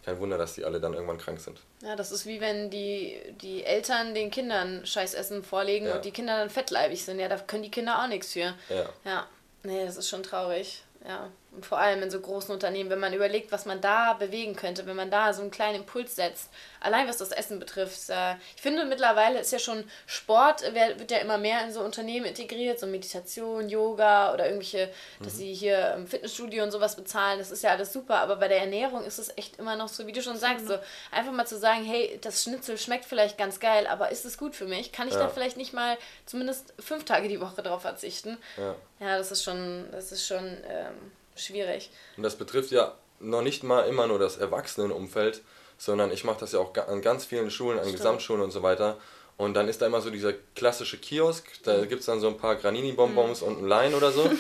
[0.05, 1.61] kein Wunder, dass die alle dann irgendwann krank sind.
[1.83, 5.97] Ja, das ist wie wenn die, die Eltern den Kindern Scheißessen vorlegen ja.
[5.97, 7.19] und die Kinder dann fettleibig sind.
[7.19, 8.55] Ja, da können die Kinder auch nichts für.
[8.69, 8.89] Ja.
[9.05, 9.27] Ja,
[9.65, 10.85] nee, das ist schon traurig.
[11.07, 14.55] Ja, und vor allem in so großen Unternehmen, wenn man überlegt, was man da bewegen
[14.55, 16.49] könnte, wenn man da so einen kleinen Impuls setzt,
[16.81, 18.09] allein was das Essen betrifft.
[18.09, 22.27] Äh, ich finde mittlerweile ist ja schon Sport, wird ja immer mehr in so Unternehmen
[22.27, 24.87] integriert, so Meditation, Yoga oder irgendwelche,
[25.19, 25.25] mhm.
[25.25, 28.47] dass sie hier im Fitnessstudio und sowas bezahlen, das ist ja alles super, aber bei
[28.47, 30.79] der Ernährung ist es echt immer noch so, wie du schon sagst, so
[31.11, 34.55] einfach mal zu sagen, hey, das Schnitzel schmeckt vielleicht ganz geil, aber ist es gut
[34.55, 34.93] für mich?
[34.93, 35.21] Kann ich ja.
[35.21, 38.39] da vielleicht nicht mal zumindest fünf Tage die Woche drauf verzichten?
[38.57, 41.91] Ja, ja das ist schon, das ist schon ähm, schwierig.
[42.17, 45.43] Und das betrifft ja noch nicht mal immer nur das Erwachsenenumfeld,
[45.79, 47.99] sondern ich mache das ja auch an ganz vielen Schulen, an Stimmt.
[47.99, 48.97] Gesamtschulen und so weiter.
[49.41, 51.89] Und dann ist da immer so dieser klassische Kiosk, da mhm.
[51.89, 53.49] gibt es dann so ein paar Granini-Bonbons mhm.
[53.49, 54.21] und ein Lein oder so.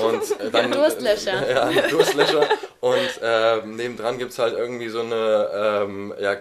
[0.00, 1.50] Und äh, dann, ja, Durstlöscher.
[1.50, 2.48] Ja, Durstlöscher.
[2.80, 6.36] und äh, nebendran gibt es halt irgendwie so eine ähm, ja,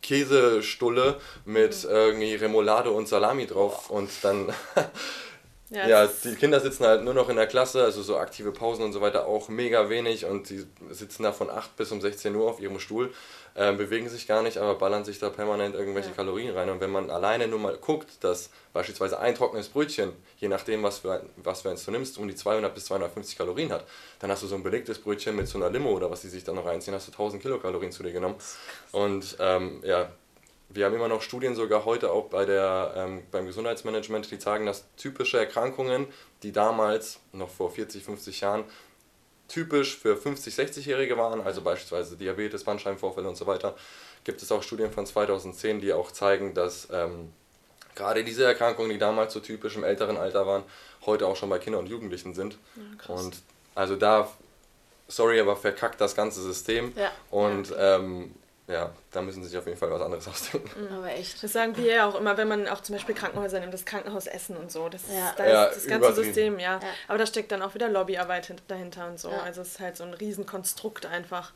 [0.00, 1.90] Käsestulle mit mhm.
[1.90, 3.90] irgendwie Remoulade und Salami drauf.
[3.90, 4.54] Und dann
[5.70, 8.84] Ja, ja die Kinder sitzen halt nur noch in der Klasse, also so aktive Pausen
[8.84, 12.34] und so weiter auch mega wenig und die sitzen da von 8 bis um 16
[12.34, 13.12] Uhr auf ihrem Stuhl,
[13.54, 16.14] äh, bewegen sich gar nicht, aber ballern sich da permanent irgendwelche ja.
[16.14, 16.68] Kalorien rein.
[16.68, 20.98] Und wenn man alleine nur mal guckt, dass beispielsweise ein trockenes Brötchen, je nachdem, was
[20.98, 23.84] für, was für eins du nimmst, um die 200 bis 250 Kalorien hat,
[24.18, 26.44] dann hast du so ein belegtes Brötchen mit so einer Limo oder was die sich
[26.44, 28.36] dann noch reinziehen, hast du 1000 Kilokalorien zu dir genommen.
[28.92, 30.10] Und ähm, ja,
[30.68, 34.66] wir haben immer noch Studien, sogar heute auch bei der, ähm, beim Gesundheitsmanagement, die zeigen,
[34.66, 36.06] dass typische Erkrankungen,
[36.42, 38.64] die damals, noch vor 40, 50 Jahren,
[39.48, 43.76] typisch für 50, 60-Jährige waren, also beispielsweise Diabetes, Bandscheibenvorfälle und so weiter,
[44.24, 47.30] gibt es auch Studien von 2010, die auch zeigen, dass ähm,
[47.94, 50.64] gerade diese Erkrankungen, die damals so typisch im älteren Alter waren,
[51.06, 52.58] heute auch schon bei Kindern und Jugendlichen sind.
[53.06, 53.36] Ja, und
[53.74, 54.30] also da,
[55.08, 56.92] sorry, aber verkackt das ganze System.
[56.96, 57.12] Ja.
[57.30, 57.96] Und ja.
[57.96, 58.34] Ähm,
[58.66, 60.84] ja, da müssen sie sich auf jeden Fall was anderes ausdenken.
[60.84, 60.96] Mhm.
[60.96, 61.42] Aber echt.
[61.42, 64.56] Das sagen wir ja auch immer, wenn man auch zum Beispiel Krankenhäuser nimmt, das Krankenhausessen
[64.56, 64.88] und so.
[64.88, 65.34] Das, ja.
[65.36, 66.80] da ja, das ganze System, ja.
[66.80, 66.88] ja.
[67.08, 69.30] Aber da steckt dann auch wieder Lobbyarbeit dahinter und so.
[69.30, 69.42] Ja.
[69.42, 71.52] Also es ist halt so ein Riesenkonstrukt einfach.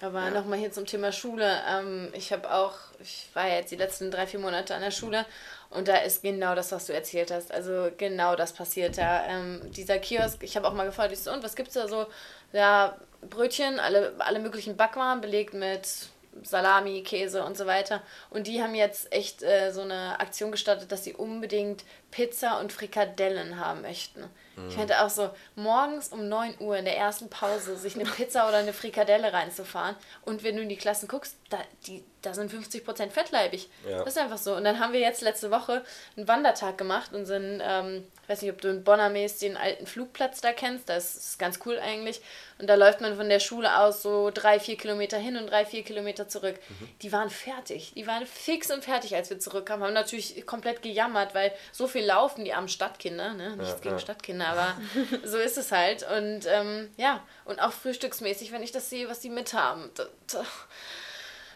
[0.00, 0.30] Aber ja.
[0.30, 1.60] nochmal hier zum Thema Schule.
[1.68, 4.90] Ähm, ich habe auch, ich war ja jetzt die letzten drei, vier Monate an der
[4.90, 5.24] Schule
[5.70, 7.52] und da ist genau das, was du erzählt hast.
[7.52, 9.24] Also genau das passiert da.
[9.26, 11.86] Ähm, dieser Kiosk, ich habe auch mal gefragt, ich so, und was gibt es da
[11.86, 12.06] so?
[12.52, 16.10] Ja, Brötchen, alle, alle möglichen Backwaren belegt mit
[16.42, 18.02] Salami, Käse und so weiter.
[18.30, 22.72] Und die haben jetzt echt äh, so eine Aktion gestartet, dass sie unbedingt Pizza und
[22.72, 24.20] Frikadellen haben möchten.
[24.56, 24.68] Mhm.
[24.68, 28.46] Ich fände auch so, morgens um 9 Uhr in der ersten Pause sich eine Pizza
[28.48, 29.96] oder eine Frikadelle reinzufahren.
[30.24, 33.68] Und wenn du in die Klassen guckst, da, die, da sind 50% fettleibig.
[33.88, 33.98] Ja.
[33.98, 34.54] Das ist einfach so.
[34.54, 35.82] Und dann haben wir jetzt letzte Woche
[36.16, 39.86] einen Wandertag gemacht und sind, ähm, ich weiß nicht, ob du in Bonnermäß den alten
[39.86, 42.20] Flugplatz da kennst, das ist ganz cool eigentlich.
[42.58, 45.64] Und da läuft man von der Schule aus so drei, vier Kilometer hin und drei,
[45.66, 46.56] vier Kilometer zurück.
[46.68, 46.88] Mhm.
[47.02, 47.92] Die waren fertig.
[47.96, 49.84] Die waren fix und fertig, als wir zurückkamen.
[49.84, 53.34] Haben natürlich komplett gejammert, weil so viel laufen die armen Stadtkinder.
[53.34, 53.56] Ne?
[53.56, 53.98] Nichts ja, gegen ja.
[53.98, 54.76] Stadtkinder, aber
[55.24, 56.04] so ist es halt.
[56.08, 59.90] Und ähm, ja, und auch frühstücksmäßig, wenn ich das sehe, was die mit haben.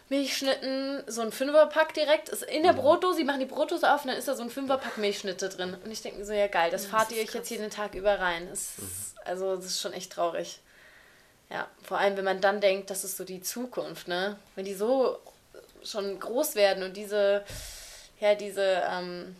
[0.09, 2.29] Milchschnitten, so ein Fünferpack direkt.
[2.29, 2.77] Ist in der mhm.
[2.77, 5.75] Brotdose, sie machen die Brotdose auf und dann ist da so ein Fünferpack Milchschnitte drin.
[5.83, 7.57] Und ich denke mir so, ja geil, das ja, fahrt das ihr euch jetzt hier
[7.57, 8.47] den Tag über rein.
[8.49, 8.89] Das, mhm.
[9.25, 10.59] Also das ist schon echt traurig.
[11.49, 14.37] Ja, vor allem, wenn man dann denkt, das ist so die Zukunft, ne?
[14.55, 15.19] Wenn die so
[15.83, 17.43] schon groß werden und diese,
[18.19, 19.35] ja, diese ähm,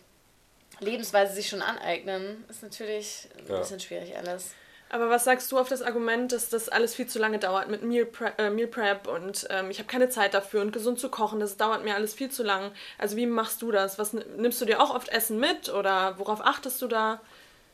[0.80, 3.60] Lebensweise sich schon aneignen, ist natürlich ein ja.
[3.60, 4.52] bisschen schwierig alles.
[4.90, 7.84] Aber was sagst du auf das Argument, dass das alles viel zu lange dauert mit
[7.84, 11.10] Meal Prep, äh, Meal Prep und ähm, ich habe keine Zeit dafür und gesund zu
[11.10, 12.72] kochen, das dauert mir alles viel zu lang.
[12.98, 14.00] Also wie machst du das?
[14.00, 17.20] Was nimmst du dir auch oft Essen mit oder worauf achtest du da?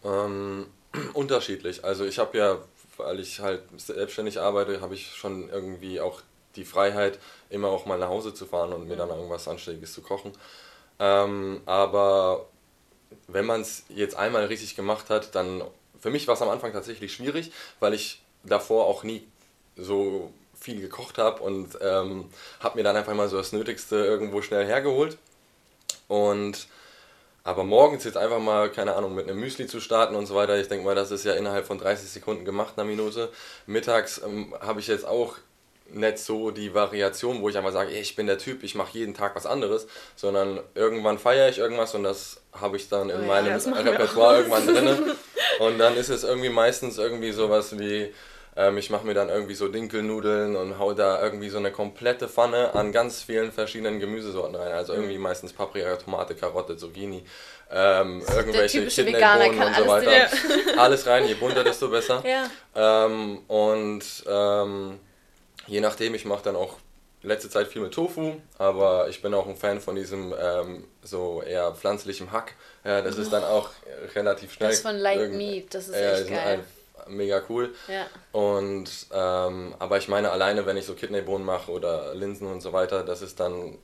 [0.04, 0.68] Ähm,
[1.14, 1.84] unterschiedlich.
[1.84, 2.58] Also ich habe ja,
[2.98, 6.22] weil ich halt selbstständig arbeite, habe ich schon irgendwie auch
[6.56, 10.02] die Freiheit, immer auch mal nach Hause zu fahren und mir dann irgendwas Anständiges zu
[10.02, 10.32] kochen.
[11.00, 12.48] Ähm, aber
[13.28, 15.64] wenn man es jetzt einmal richtig gemacht hat, dann
[16.00, 19.26] für mich war es am Anfang tatsächlich schwierig, weil ich davor auch nie
[19.78, 22.26] so viel gekocht habe und ähm,
[22.60, 25.18] habe mir dann einfach mal so das Nötigste irgendwo schnell hergeholt.
[26.08, 26.68] Und
[27.46, 30.58] aber morgens jetzt einfach mal, keine Ahnung, mit einem Müsli zu starten und so weiter,
[30.58, 33.30] ich denke mal, das ist ja innerhalb von 30 Sekunden gemacht, einer Minute.
[33.66, 35.36] Mittags ähm, habe ich jetzt auch
[35.92, 39.14] nicht so die Variation, wo ich einfach sage, ich bin der Typ, ich mache jeden
[39.14, 43.22] Tag was anderes, sondern irgendwann feiere ich irgendwas und das habe ich dann in oh
[43.22, 45.12] ja, meinem Repertoire irgendwann drin.
[45.60, 48.12] Und dann ist es irgendwie meistens irgendwie sowas wie,
[48.56, 52.28] ähm, ich mache mir dann irgendwie so Dinkelnudeln und hau da irgendwie so eine komplette
[52.28, 54.72] Pfanne an ganz vielen verschiedenen Gemüsesorten rein.
[54.72, 55.24] Also irgendwie mhm.
[55.24, 57.24] meistens Paprika, Tomate, Karotte, Zucchini,
[57.72, 60.12] ähm, irgendwelche Kidneybohnen und so weiter.
[60.12, 62.24] Alles, alles rein, je bunter, desto besser.
[62.76, 63.06] Ja.
[63.06, 65.00] Ähm, und ähm,
[65.68, 66.78] je nachdem, ich mache dann auch
[67.22, 71.42] letzte Zeit viel mit Tofu, aber ich bin auch ein Fan von diesem ähm, so
[71.42, 72.54] eher pflanzlichem Hack.
[72.84, 73.70] Ja, das ist dann auch
[74.14, 74.72] relativ schnell.
[74.72, 76.64] Das von Light Meat, das ist äh, echt geil.
[77.08, 77.74] Mega cool.
[77.88, 78.06] Ja.
[78.32, 82.72] Und ähm, aber ich meine alleine, wenn ich so Kidneybohnen mache oder Linsen und so
[82.72, 83.78] weiter, das ist dann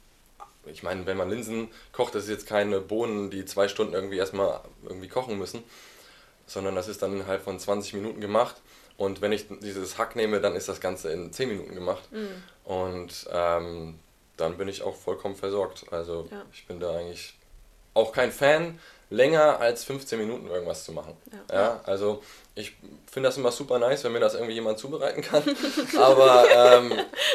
[0.66, 4.18] ich meine, wenn man Linsen kocht, das ist jetzt keine Bohnen, die zwei Stunden irgendwie
[4.18, 5.64] erstmal irgendwie kochen müssen,
[6.46, 8.56] sondern das ist dann innerhalb von 20 Minuten gemacht.
[9.00, 12.12] Und wenn ich dieses Hack nehme, dann ist das Ganze in 10 Minuten gemacht.
[12.12, 12.44] Mhm.
[12.66, 13.98] Und ähm,
[14.36, 15.86] dann bin ich auch vollkommen versorgt.
[15.92, 16.44] Also ja.
[16.52, 17.34] ich bin da eigentlich
[17.94, 18.78] auch kein Fan,
[19.10, 21.16] länger als 15 Minuten irgendwas zu machen.
[21.50, 22.22] Ja, ja also
[22.56, 22.76] ich
[23.10, 25.44] finde das immer super nice, wenn mir das irgendwie jemand zubereiten kann.
[25.98, 26.92] Aber ähm,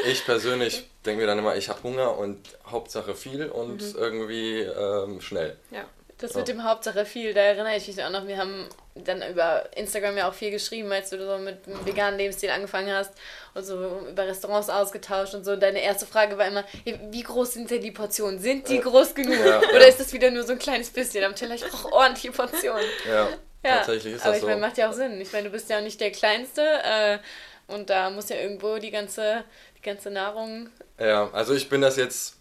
[0.07, 3.94] ich persönlich denke mir dann immer, ich habe Hunger und Hauptsache viel und mhm.
[3.96, 5.57] irgendwie ähm, schnell.
[5.70, 5.87] Ja.
[6.18, 9.68] Das mit dem Hauptsache viel, da erinnere ich mich auch noch, wir haben dann über
[9.77, 13.12] Instagram ja auch viel geschrieben, als du so mit einem veganen Lebensstil angefangen hast
[13.55, 15.57] und so über Restaurants ausgetauscht und so.
[15.57, 18.38] Deine erste Frage war immer, wie groß sind denn die Portionen?
[18.38, 19.44] Sind die groß genug?
[19.44, 21.57] Ja, Oder ist das wieder nur so ein kleines bisschen am Teller?
[21.57, 22.85] Ich brauche ordentliche Portionen.
[23.09, 23.29] Ja.
[23.64, 24.46] Ja, Tatsächlich ist aber das so.
[24.46, 25.20] Aber ich meine, macht ja auch Sinn.
[25.20, 27.18] Ich meine, du bist ja nicht der Kleinste äh,
[27.66, 29.42] und da muss ja irgendwo die ganze,
[29.79, 30.68] die ganze Nahrung.
[31.00, 32.37] Ja, also ich bin das jetzt.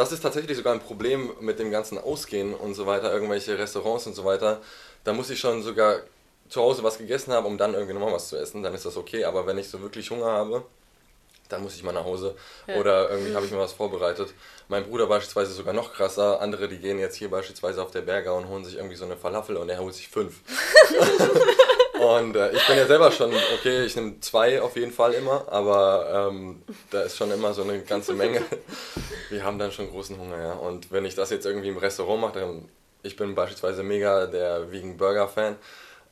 [0.00, 4.06] Das ist tatsächlich sogar ein Problem mit dem ganzen Ausgehen und so weiter, irgendwelche Restaurants
[4.06, 4.62] und so weiter.
[5.04, 6.00] Da muss ich schon sogar
[6.48, 8.96] zu Hause was gegessen haben, um dann irgendwie nochmal was zu essen, dann ist das
[8.96, 9.24] okay.
[9.24, 10.64] Aber wenn ich so wirklich Hunger habe,
[11.50, 12.34] dann muss ich mal nach Hause.
[12.66, 12.76] Ja.
[12.76, 14.32] Oder irgendwie habe ich mir was vorbereitet.
[14.68, 16.40] Mein Bruder beispielsweise sogar noch krasser.
[16.40, 19.18] Andere, die gehen jetzt hier beispielsweise auf der Berger und holen sich irgendwie so eine
[19.18, 20.40] Falafel und er holt sich fünf.
[22.00, 25.46] und äh, ich bin ja selber schon, okay, ich nehme zwei auf jeden Fall immer,
[25.50, 28.42] aber ähm, da ist schon immer so eine ganze Menge.
[29.30, 30.52] Wir haben dann schon großen Hunger, ja.
[30.52, 32.68] Und wenn ich das jetzt irgendwie im Restaurant mache, dann,
[33.02, 35.56] ich bin beispielsweise mega der Vegan Burger Fan.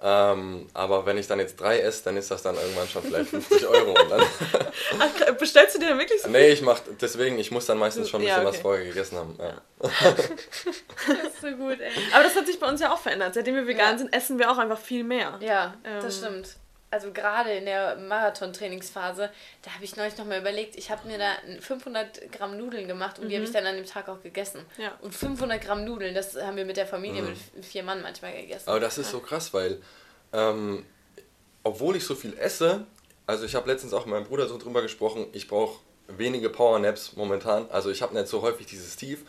[0.01, 3.31] Ähm, aber wenn ich dann jetzt drei esse, dann ist das dann irgendwann schon vielleicht
[3.31, 4.01] 50 Euro.
[4.01, 4.21] Und dann
[5.01, 8.09] Ach, bestellst du dir dann wirklich so Nee, ich mach deswegen, ich muss dann meistens
[8.09, 8.57] schon ein bisschen ja, okay.
[8.57, 9.37] was vorher gegessen haben.
[9.41, 9.55] Ja.
[9.81, 11.91] das ist so gut, ey.
[12.13, 13.35] Aber das hat sich bei uns ja auch verändert.
[13.35, 13.99] Seitdem wir vegan ja.
[13.99, 15.37] sind, essen wir auch einfach viel mehr.
[15.41, 16.57] Ja, ähm, das stimmt
[16.91, 19.31] also gerade in der Marathon-Trainingsphase,
[19.63, 23.27] da habe ich neulich nochmal überlegt, ich habe mir da 500 Gramm Nudeln gemacht und
[23.27, 23.29] mhm.
[23.29, 24.65] die habe ich dann an dem Tag auch gegessen.
[24.79, 24.93] Ja.
[25.03, 27.37] Und 500 Gramm Nudeln, das haben wir mit der Familie, mhm.
[27.55, 28.69] mit vier Mann manchmal gegessen.
[28.69, 29.83] Aber das ist so krass, weil
[30.33, 30.85] ähm,
[31.63, 32.87] obwohl ich so viel esse,
[33.27, 37.17] also ich habe letztens auch mit meinem Bruder so drüber gesprochen, ich brauche wenige Powernaps
[37.17, 39.25] momentan, also ich habe nicht so häufig dieses Tief.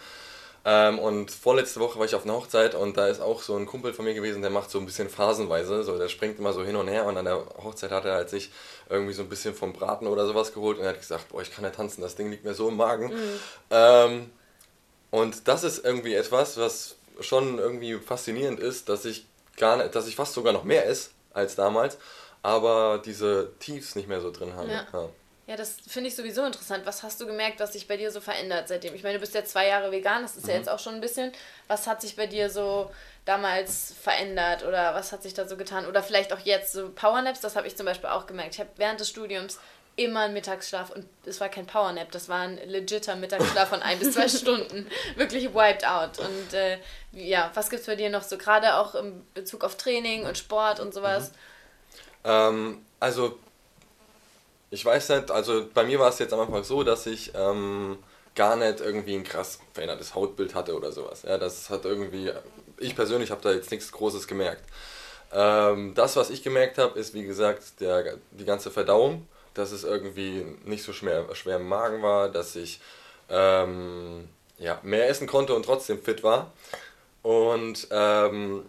[0.71, 3.65] Ähm, und vorletzte Woche war ich auf einer Hochzeit und da ist auch so ein
[3.65, 6.63] Kumpel von mir gewesen, der macht so ein bisschen phasenweise, so der springt immer so
[6.63, 8.51] hin und her und an der Hochzeit hat er halt sich
[8.87, 11.51] irgendwie so ein bisschen vom Braten oder sowas geholt und er hat gesagt, boah, ich
[11.51, 13.07] kann nicht tanzen, das Ding liegt mir so im Magen.
[13.07, 13.39] Mhm.
[13.71, 14.29] Ähm,
[15.09, 19.25] und das ist irgendwie etwas, was schon irgendwie faszinierend ist, dass ich
[19.57, 21.97] gar nicht, dass ich fast sogar noch mehr esse als damals,
[22.43, 24.69] aber diese Tiefs nicht mehr so drin habe.
[24.69, 24.87] Ja.
[24.93, 25.09] Ja.
[25.49, 26.85] Ja, das finde ich sowieso interessant.
[26.85, 28.93] Was hast du gemerkt, was sich bei dir so verändert seitdem?
[28.93, 30.51] Ich meine, du bist ja zwei Jahre vegan, das ist mhm.
[30.51, 31.31] ja jetzt auch schon ein bisschen.
[31.67, 32.91] Was hat sich bei dir so
[33.25, 35.87] damals verändert oder was hat sich da so getan?
[35.87, 38.53] Oder vielleicht auch jetzt so Powernaps, das habe ich zum Beispiel auch gemerkt.
[38.53, 39.57] Ich habe während des Studiums
[39.95, 43.97] immer einen Mittagsschlaf und es war kein Powernap, das war ein legitter Mittagsschlaf von ein
[43.97, 44.85] bis zwei Stunden.
[45.15, 46.19] Wirklich wiped out.
[46.19, 46.77] Und äh,
[47.11, 50.37] ja, was gibt es bei dir noch so, gerade auch im Bezug auf Training und
[50.37, 51.31] Sport und sowas?
[51.31, 51.35] Mhm.
[52.25, 53.39] Ähm, also
[54.71, 57.97] ich weiß nicht, also bei mir war es jetzt am Anfang so, dass ich ähm,
[58.35, 61.23] gar nicht irgendwie ein krass verändertes Hautbild hatte oder sowas.
[61.23, 62.31] Ja, das hat irgendwie,
[62.77, 64.63] ich persönlich habe da jetzt nichts Großes gemerkt.
[65.31, 69.83] Ähm, das, was ich gemerkt habe, ist wie gesagt der, die ganze Verdauung, dass es
[69.83, 72.79] irgendwie nicht so schwer, schwer im Magen war, dass ich
[73.29, 74.27] ähm,
[74.57, 76.51] ja, mehr essen konnte und trotzdem fit war.
[77.21, 78.65] Und ähm,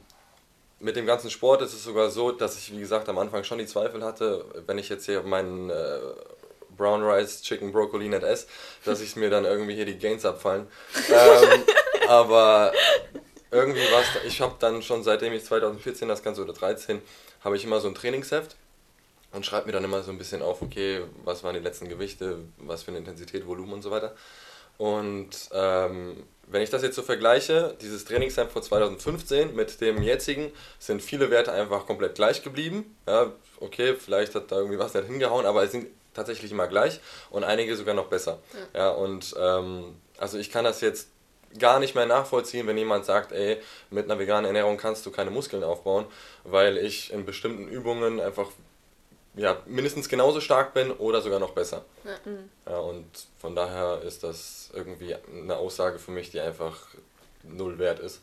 [0.81, 3.59] mit dem ganzen Sport ist es sogar so, dass ich, wie gesagt, am Anfang schon
[3.59, 5.99] die Zweifel hatte, wenn ich jetzt hier meinen äh,
[6.77, 8.47] Brown Rice, Chicken, Broccoli nicht esse,
[8.85, 10.67] dass ich mir dann irgendwie hier die Gains abfallen.
[11.11, 11.63] ähm,
[12.09, 12.73] aber
[13.51, 17.03] irgendwie war es, ich habe dann schon seitdem ich 2014 das Ganze oder 13,
[17.45, 18.57] habe ich immer so ein Trainingsheft
[19.33, 22.39] und schreibe mir dann immer so ein bisschen auf, okay, was waren die letzten Gewichte,
[22.59, 24.15] was für eine Intensität, Volumen und so weiter.
[24.79, 30.53] Und ähm, wenn ich das jetzt so vergleiche, dieses Trainingscamp vor 2015 mit dem jetzigen,
[30.79, 32.97] sind viele Werte einfach komplett gleich geblieben.
[33.07, 37.01] Ja, okay, vielleicht hat da irgendwie was nicht hingehauen, aber es sind tatsächlich immer gleich
[37.31, 38.41] und einige sogar noch besser.
[38.75, 41.09] Ja, ja und ähm, also ich kann das jetzt
[41.59, 43.59] gar nicht mehr nachvollziehen, wenn jemand sagt, ey,
[43.91, 46.07] mit einer veganen Ernährung kannst du keine Muskeln aufbauen,
[46.45, 48.51] weil ich in bestimmten Übungen einfach
[49.35, 51.85] ja, mindestens genauso stark bin oder sogar noch besser.
[52.05, 52.31] Ja.
[52.31, 52.51] Mhm.
[52.67, 52.79] ja.
[52.79, 53.07] und
[53.39, 56.77] von daher ist das irgendwie eine Aussage für mich, die einfach
[57.43, 58.21] null wert ist.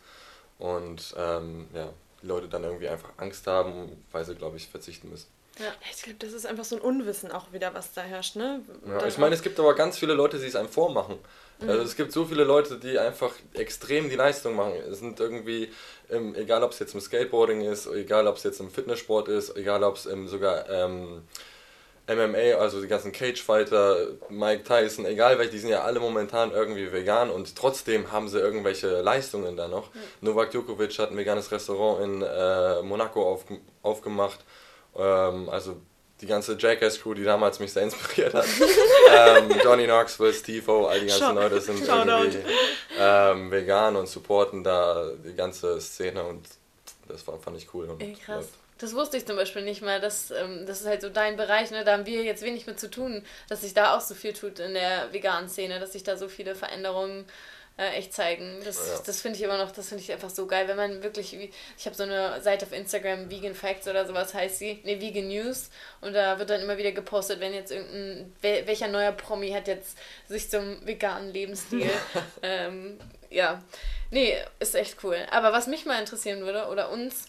[0.59, 1.89] Und ähm, ja,
[2.21, 5.27] die Leute dann irgendwie einfach Angst haben, weil sie, glaube ich, verzichten müssen.
[5.59, 8.61] Ja, ich glaube, das ist einfach so ein Unwissen auch wieder, was da herrscht, ne?
[8.85, 11.17] Ja, ich meine, es gibt aber ganz viele Leute, die es einem vormachen.
[11.61, 14.73] Also es gibt so viele Leute, die einfach extrem die Leistung machen.
[14.91, 15.71] Es sind irgendwie,
[16.09, 19.55] ähm, egal ob es jetzt im Skateboarding ist, egal ob es jetzt im Fitnesssport ist,
[19.55, 21.23] egal ob es ähm, sogar ähm,
[22.07, 23.97] MMA, also die ganzen Cagefighter,
[24.29, 28.39] Mike Tyson, egal welche, die sind ja alle momentan irgendwie vegan und trotzdem haben sie
[28.39, 29.93] irgendwelche Leistungen da noch.
[29.93, 29.99] Mhm.
[30.21, 33.45] Novak Djokovic hat ein veganes Restaurant in äh, Monaco auf,
[33.81, 34.39] aufgemacht.
[34.95, 35.77] Ähm, also
[36.21, 38.45] die ganze Jackass-Crew, die damals mich sehr inspiriert hat.
[39.11, 42.39] ähm, Johnny Knoxville, Steve-O, all die ganzen Leute sind irgendwie
[42.99, 46.47] ähm, vegan und supporten da die ganze Szene und
[47.07, 47.89] das war, fand ich cool.
[47.99, 48.47] Ey, krass.
[48.79, 49.99] Das wusste ich zum Beispiel nicht mal.
[49.99, 51.83] Das, ähm, das ist halt so dein Bereich, ne?
[51.83, 54.59] Da haben wir jetzt wenig mit zu tun, dass sich da auch so viel tut
[54.59, 57.25] in der veganen Szene, dass sich da so viele Veränderungen äh,
[57.85, 58.59] echt zeigen.
[58.63, 58.99] Das, ja.
[59.05, 61.33] das finde ich immer noch, das finde ich einfach so geil, wenn man wirklich,
[61.77, 65.27] ich habe so eine Seite auf Instagram, Vegan Facts oder sowas heißt sie, ne, Vegan
[65.27, 65.69] News
[66.01, 69.97] und da wird dann immer wieder gepostet, wenn jetzt irgendein, welcher neuer Promi hat jetzt
[70.27, 71.89] sich zum veganen Lebensstil,
[72.41, 72.97] ähm,
[73.29, 73.61] ja,
[74.09, 75.17] nee, ist echt cool.
[75.29, 77.27] Aber was mich mal interessieren würde, oder uns,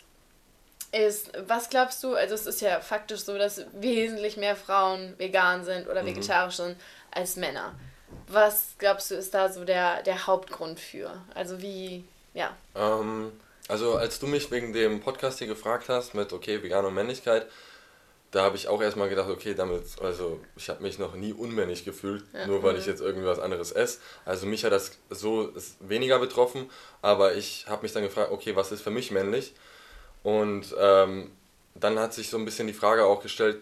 [0.93, 5.65] ist, was glaubst du, also es ist ja faktisch so, dass wesentlich mehr Frauen vegan
[5.65, 6.09] sind oder mhm.
[6.09, 6.77] vegetarisch sind
[7.11, 7.75] als Männer.
[8.29, 11.11] Was glaubst du, ist da so der, der Hauptgrund für?
[11.35, 12.55] Also wie, ja.
[12.75, 13.33] Ähm,
[13.69, 17.47] also als du mich wegen dem Podcast hier gefragt hast mit, okay, vegan und Männlichkeit,
[18.31, 21.85] da habe ich auch erstmal gedacht, okay, damit, also ich habe mich noch nie unmännlich
[21.85, 22.47] gefühlt, ja.
[22.47, 22.93] nur weil ich mhm.
[22.93, 24.01] jetzt irgendwie was anderes esse.
[24.27, 28.71] Also mich hat das so weniger betroffen, aber ich habe mich dann gefragt, okay, was
[28.73, 29.55] ist für mich männlich?
[30.23, 31.31] Und ähm,
[31.75, 33.61] dann hat sich so ein bisschen die Frage auch gestellt,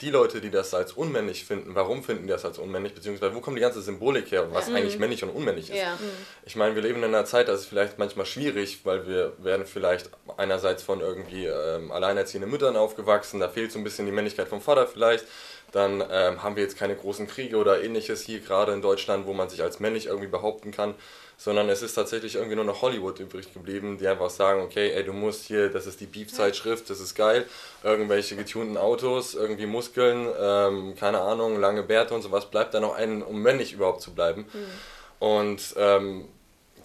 [0.00, 3.40] die Leute, die das als unmännlich finden, warum finden die das als unmännlich, beziehungsweise wo
[3.40, 4.76] kommt die ganze Symbolik her, was mhm.
[4.76, 5.78] eigentlich männlich und unmännlich ist.
[5.78, 5.94] Ja.
[5.94, 6.10] Mhm.
[6.44, 9.66] Ich meine, wir leben in einer Zeit, das ist vielleicht manchmal schwierig, weil wir werden
[9.66, 14.48] vielleicht einerseits von irgendwie ähm, alleinerziehenden Müttern aufgewachsen, da fehlt so ein bisschen die Männlichkeit
[14.48, 15.26] vom Vater vielleicht,
[15.70, 19.32] dann ähm, haben wir jetzt keine großen Kriege oder ähnliches hier gerade in Deutschland, wo
[19.32, 20.94] man sich als männlich irgendwie behaupten kann
[21.36, 25.04] sondern es ist tatsächlich irgendwie nur noch Hollywood übrig geblieben, die einfach sagen, okay, ey,
[25.04, 27.46] du musst hier, das ist die Beef-Zeitschrift, das ist geil,
[27.82, 32.94] irgendwelche getunten Autos, irgendwie Muskeln, ähm, keine Ahnung, lange Bärte und sowas, bleibt da noch
[32.94, 34.46] einen, um männlich überhaupt zu bleiben.
[34.52, 35.26] Mhm.
[35.26, 36.28] Und ähm,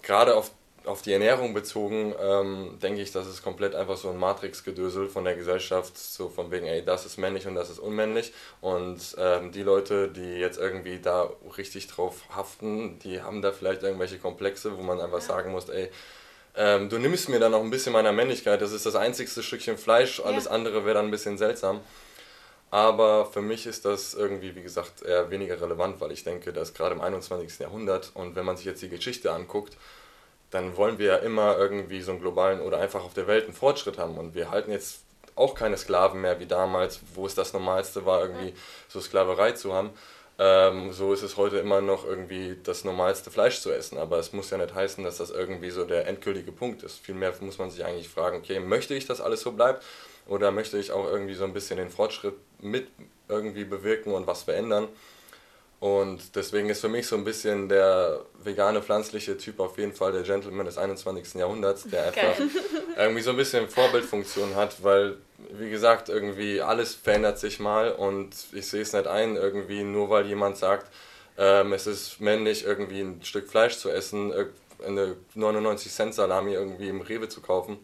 [0.02, 0.50] gerade auf
[0.84, 5.24] auf die Ernährung bezogen, ähm, denke ich, das ist komplett einfach so ein Matrix-Gedösel von
[5.24, 8.32] der Gesellschaft, so von wegen, ey, das ist männlich und das ist unmännlich.
[8.60, 13.82] Und ähm, die Leute, die jetzt irgendwie da richtig drauf haften, die haben da vielleicht
[13.82, 15.90] irgendwelche Komplexe, wo man einfach sagen muss, ey,
[16.56, 19.78] ähm, du nimmst mir dann noch ein bisschen meiner Männlichkeit, das ist das einzigste Stückchen
[19.78, 20.50] Fleisch, alles ja.
[20.50, 21.80] andere wäre dann ein bisschen seltsam.
[22.72, 26.72] Aber für mich ist das irgendwie, wie gesagt, eher weniger relevant, weil ich denke, dass
[26.72, 27.58] gerade im 21.
[27.58, 29.76] Jahrhundert und wenn man sich jetzt die Geschichte anguckt,
[30.50, 33.54] dann wollen wir ja immer irgendwie so einen globalen oder einfach auf der Welt einen
[33.54, 34.18] Fortschritt haben.
[34.18, 35.04] Und wir halten jetzt
[35.36, 38.52] auch keine Sklaven mehr wie damals, wo es das Normalste war, irgendwie
[38.88, 39.90] so Sklaverei zu haben.
[40.38, 43.98] Ähm, so ist es heute immer noch irgendwie das normalste Fleisch zu essen.
[43.98, 46.98] Aber es muss ja nicht heißen, dass das irgendwie so der endgültige Punkt ist.
[46.98, 49.84] Vielmehr muss man sich eigentlich fragen, okay, möchte ich, dass alles so bleibt?
[50.26, 52.88] Oder möchte ich auch irgendwie so ein bisschen den Fortschritt mit
[53.28, 54.88] irgendwie bewirken und was verändern?
[55.80, 60.12] Und deswegen ist für mich so ein bisschen der vegane, pflanzliche Typ auf jeden Fall
[60.12, 61.34] der Gentleman des 21.
[61.34, 62.38] Jahrhunderts, der einfach
[62.98, 65.16] irgendwie so ein bisschen Vorbildfunktion hat, weil,
[65.52, 70.10] wie gesagt, irgendwie alles verändert sich mal und ich sehe es nicht ein, irgendwie nur
[70.10, 70.92] weil jemand sagt,
[71.38, 74.34] ähm, es ist männlich, irgendwie ein Stück Fleisch zu essen,
[74.86, 77.78] eine 99 Cent Salami irgendwie im Rewe zu kaufen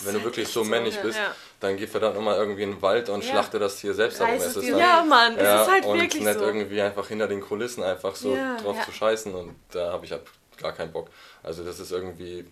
[0.00, 1.34] wenn du wirklich so männlich bist, ja.
[1.60, 3.30] dann geh verdammt nochmal irgendwie in den Wald und ja.
[3.30, 4.28] schlachte das Tier selbst auf.
[4.30, 6.44] Es dann, ja, Mann, ja, es ist halt und wirklich nicht so.
[6.44, 10.22] irgendwie einfach hinter den Kulissen einfach so drauf zu scheißen und da habe ich halt
[10.60, 11.08] gar keinen Bock.
[11.42, 12.44] Also das ist irgendwie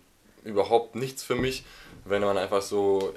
[0.45, 1.65] überhaupt nichts für mich,
[2.05, 3.15] wenn man einfach so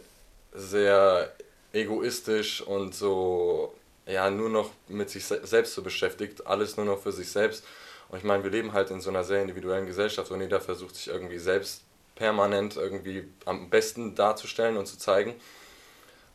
[0.54, 1.32] sehr
[1.72, 3.74] egoistisch und so
[4.06, 7.64] ja nur noch mit sich selbst so beschäftigt, alles nur noch für sich selbst.
[8.10, 10.96] Und ich meine, wir leben halt in so einer sehr individuellen Gesellschaft und jeder versucht
[10.96, 11.82] sich irgendwie selbst
[12.16, 15.36] permanent irgendwie am besten darzustellen und zu zeigen.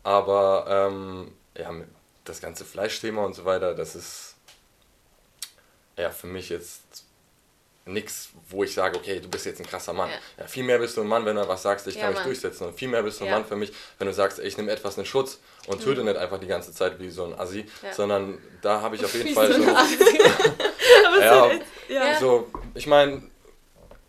[0.03, 1.73] Aber ähm, ja,
[2.25, 4.37] das ganze Fleischthema und so weiter, das ist
[5.97, 7.05] ja für mich jetzt
[7.88, 10.11] nichts, wo ich sage, okay, du bist jetzt ein krasser Mann.
[10.11, 10.17] Ja.
[10.38, 12.19] ja viel mehr bist du ein Mann, wenn du was sagst, ich ja, kann mich
[12.19, 12.27] Mann.
[12.27, 12.67] durchsetzen.
[12.67, 13.38] Und viel mehr bist du ein ja.
[13.38, 16.09] Mann für mich, wenn du sagst, ich nehme etwas in Schutz und töte mhm.
[16.09, 19.35] nicht einfach die ganze Zeit wie so ein Assi, sondern da habe ich auf jeden
[19.35, 19.62] Fall so.
[21.21, 21.51] ja,
[21.88, 23.23] ja, so, ich meine,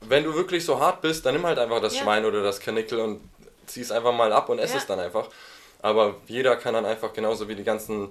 [0.02, 2.04] wenn du wirklich so hart bist, dann nimm halt einfach das ja.
[2.04, 3.22] Schwein oder das Kanickel und
[3.66, 4.78] zieh es einfach mal ab und ess ja.
[4.78, 5.28] es dann einfach.
[5.82, 8.10] Aber jeder kann dann einfach genauso wie die ganzen.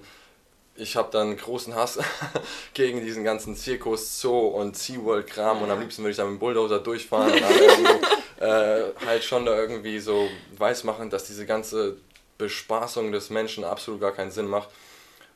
[0.75, 1.99] Ich habe dann großen Hass
[2.73, 5.63] gegen diesen ganzen Zirkus, Zoo und SeaWorld-Kram ja.
[5.63, 7.39] und am liebsten würde ich da mit dem Bulldozer durchfahren und
[8.41, 11.97] äh, halt schon da irgendwie so weiß machen, dass diese ganze
[12.37, 14.69] Bespaßung des Menschen absolut gar keinen Sinn macht.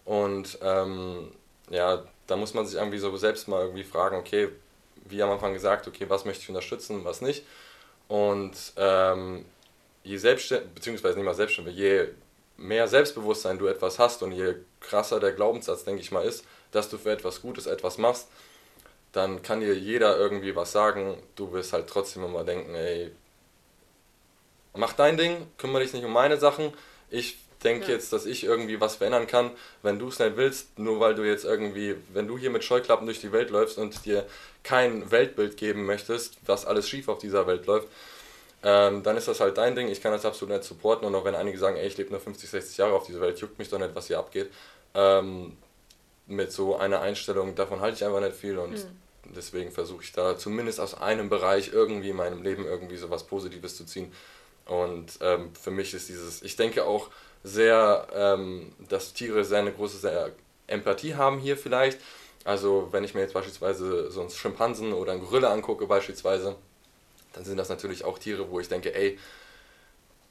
[0.06, 1.34] Und ähm,
[1.70, 4.50] ja, da muss man sich irgendwie so selbst mal irgendwie fragen, okay,
[5.06, 7.46] wie am Anfang gesagt, okay, was möchte ich unterstützen, was nicht.
[8.08, 9.46] Und ähm,
[10.04, 12.08] je selbstständig, beziehungsweise nicht mal selbstständig, je
[12.58, 16.90] mehr Selbstbewusstsein du etwas hast und je krasser der Glaubenssatz, denke ich mal, ist, dass
[16.90, 18.28] du für etwas Gutes etwas machst,
[19.12, 21.22] dann kann dir jeder irgendwie was sagen.
[21.36, 23.12] Du wirst halt trotzdem immer denken, ey,
[24.76, 26.74] mach dein Ding, kümmere dich nicht um meine Sachen.
[27.10, 27.94] Ich denke ja.
[27.94, 31.24] jetzt, dass ich irgendwie was verändern kann, wenn du es nicht willst, nur weil du
[31.24, 34.26] jetzt irgendwie, wenn du hier mit Scheuklappen durch die Welt läufst und dir
[34.64, 37.88] kein Weltbild geben möchtest, was alles schief auf dieser Welt läuft,
[38.64, 39.90] ähm, dann ist das halt dein Ding.
[39.90, 42.22] Ich kann das absolut nicht supporten und auch wenn einige sagen, ey, ich lebe nur
[42.22, 44.50] 50, 60 Jahre auf dieser Welt, juckt mich doch nicht, was hier abgeht.
[44.94, 45.58] Ähm,
[46.28, 49.34] mit so einer Einstellung, davon halte ich einfach nicht viel und mhm.
[49.36, 53.26] deswegen versuche ich da zumindest aus einem Bereich irgendwie in meinem Leben irgendwie so was
[53.26, 54.14] Positives zu ziehen.
[54.66, 57.10] Und ähm, für mich ist dieses, ich denke auch,
[57.44, 60.32] sehr, ähm, dass Tiere sehr eine große sehr
[60.68, 62.00] Empathie haben hier vielleicht.
[62.46, 66.56] Also wenn ich mir jetzt beispielsweise so einen Schimpansen oder einen Gorilla angucke beispielsweise,
[67.34, 69.18] dann sind das natürlich auch Tiere, wo ich denke, ey,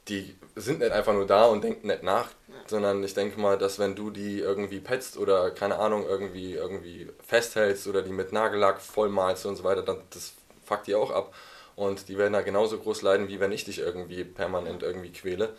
[0.09, 2.29] die sind nicht einfach nur da und denken nicht nach,
[2.67, 7.07] sondern ich denke mal, dass wenn du die irgendwie petzt oder keine Ahnung, irgendwie, irgendwie
[7.25, 10.33] festhältst oder die mit Nagellack vollmalst und so weiter, dann das
[10.65, 11.33] fuckt die auch ab.
[11.75, 15.55] Und die werden da genauso groß leiden, wie wenn ich dich irgendwie permanent irgendwie quäle.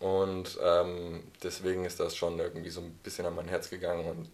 [0.00, 4.30] Und ähm, deswegen ist das schon irgendwie so ein bisschen an mein Herz gegangen und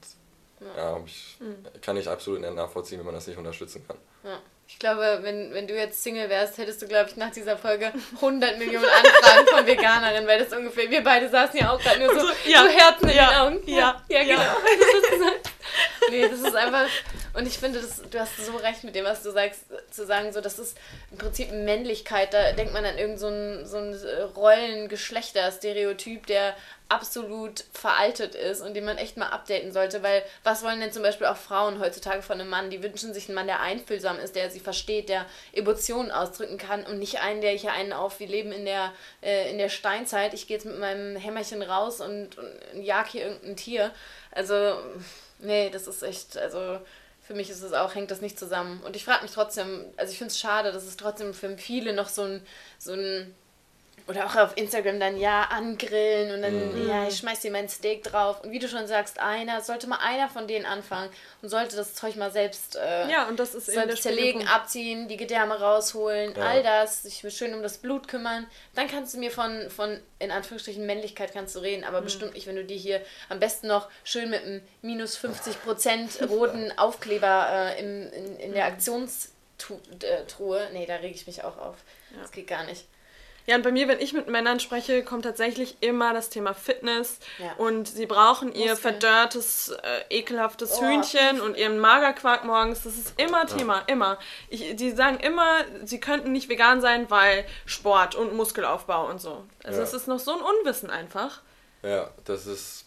[0.77, 1.57] ja, ich, mhm.
[1.83, 3.97] kann ich absolut nicht nachvollziehen, wenn man das nicht unterstützen kann.
[4.25, 4.41] Ja.
[4.67, 7.93] Ich glaube, wenn, wenn du jetzt Single wärst, hättest du, glaube ich, nach dieser Folge
[8.17, 12.15] 100 Millionen Anfragen von Veganerinnen, weil das ungefähr, wir beide saßen ja auch gerade nur
[12.15, 12.63] so, so, ja.
[12.63, 13.29] so Herzen in ja.
[13.29, 13.69] den Augen.
[13.69, 14.43] Ja, ja, ja genau.
[14.43, 14.57] Ja.
[16.11, 16.87] nee, das ist einfach,
[17.35, 20.33] und ich finde, das, du hast so recht mit dem, was du sagst, zu sagen,
[20.33, 20.79] so, das ist
[21.11, 22.33] im Prinzip Männlichkeit.
[22.33, 23.95] Da denkt man an irgendein so ein, so ein
[24.37, 26.55] Rollengeschlechter-Stereotyp, der
[26.89, 31.03] absolut veraltet ist und den man echt mal updaten sollte, weil was wollen denn zum
[31.03, 32.71] Beispiel auch Frauen heutzutage von einem Mann?
[32.71, 36.85] Die wünschen sich einen Mann, der einfühlsam ist, der sie versteht, der Emotionen ausdrücken kann
[36.85, 40.35] und nicht einen, der hier einen auf, wir leben in der, äh, in der Steinzeit,
[40.35, 43.91] ich gehe jetzt mit meinem Hämmerchen raus und, und jag hier irgendein Tier.
[44.31, 44.77] Also,
[45.41, 46.79] nee, das ist echt, also
[47.27, 48.81] für mich ist es auch, hängt das nicht zusammen.
[48.83, 51.95] Und ich frage mich trotzdem, also ich finde es schade, dass es trotzdem für viele
[51.95, 52.47] noch so ein,
[52.79, 53.35] so ein
[54.07, 56.89] oder auch auf Instagram dann ja angrillen und dann mhm.
[56.89, 59.99] ja ich schmeiß dir mein Steak drauf und wie du schon sagst einer sollte mal
[60.03, 61.09] einer von denen anfangen
[61.41, 65.17] und sollte das Zeug mal selbst äh, ja und das ist eben zerlegen abziehen die
[65.17, 66.43] Gedärme rausholen ja.
[66.43, 70.31] all das sich schön um das Blut kümmern dann kannst du mir von von in
[70.31, 72.05] Anführungsstrichen Männlichkeit kannst du reden aber mhm.
[72.05, 73.01] bestimmt nicht wenn du die hier
[73.31, 78.53] am besten noch schön mit einem minus 50 Prozent roten Aufkleber äh, im, in, in
[78.53, 78.73] der mhm.
[78.75, 81.77] Aktionstruhe nee da rege ich mich auch auf
[82.15, 82.21] ja.
[82.21, 82.85] das geht gar nicht
[83.47, 87.19] ja, und bei mir, wenn ich mit Männern spreche, kommt tatsächlich immer das Thema Fitness.
[87.39, 87.53] Ja.
[87.59, 90.83] Und sie brauchen ihr verdörrtes, äh, ekelhaftes oh.
[90.83, 92.85] Hühnchen und ihren Magerquark morgens.
[92.85, 94.19] Das ist immer Thema, immer.
[94.49, 99.45] Ich, die sagen immer, sie könnten nicht vegan sein, weil Sport und Muskelaufbau und so.
[99.63, 101.43] Also es ist noch so ein Unwissen einfach.
[101.83, 102.87] Ja, das ist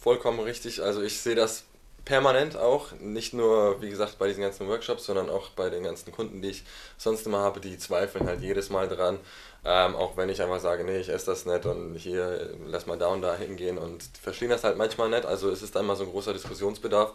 [0.00, 0.82] vollkommen richtig.
[0.82, 1.64] Also ich sehe das
[2.08, 6.10] permanent auch, nicht nur, wie gesagt, bei diesen ganzen Workshops, sondern auch bei den ganzen
[6.10, 6.64] Kunden, die ich
[6.96, 9.18] sonst immer habe, die zweifeln halt jedes Mal dran,
[9.62, 12.96] ähm, auch wenn ich einfach sage, nee, ich esse das nicht und hier, lass mal
[12.96, 15.96] da und da hingehen und verstehen das halt manchmal nicht, also es ist dann mal
[15.96, 17.12] so ein großer Diskussionsbedarf.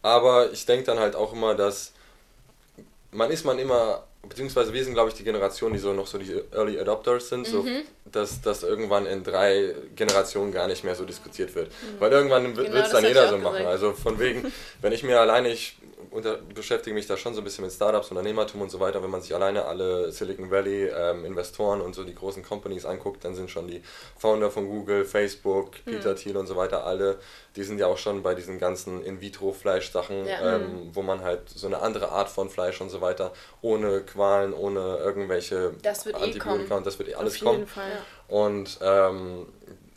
[0.00, 1.92] Aber ich denke dann halt auch immer, dass
[3.10, 6.18] man ist man immer beziehungsweise wir sind, glaube ich, die Generation, die so noch so
[6.18, 7.52] die Early Adopters sind, mhm.
[7.52, 7.66] so,
[8.10, 11.68] dass das irgendwann in drei Generationen gar nicht mehr so diskutiert wird.
[11.68, 12.00] Mhm.
[12.00, 13.58] Weil irgendwann wird es genau, dann jeder so machen.
[13.58, 13.70] Gesagt.
[13.70, 15.76] Also von wegen, wenn ich mir alleine, ich
[16.10, 19.10] unter, beschäftige mich da schon so ein bisschen mit Startups, Unternehmertum und so weiter, wenn
[19.10, 23.34] man sich alleine alle Silicon Valley ähm, Investoren und so die großen Companies anguckt, dann
[23.34, 23.82] sind schon die
[24.16, 25.90] Founder von Google, Facebook, mhm.
[25.92, 27.18] Peter Thiel und so weiter alle
[27.56, 30.56] die sind ja auch schon bei diesen ganzen In-vitro-Fleisch-Sachen, ja.
[30.56, 34.54] ähm, wo man halt so eine andere Art von Fleisch und so weiter, ohne Qualen,
[34.54, 37.66] ohne irgendwelche das wird eh Antibiotika eh und das wird eh alles kommen.
[37.66, 38.36] Fall, ja.
[38.36, 39.46] Und ähm,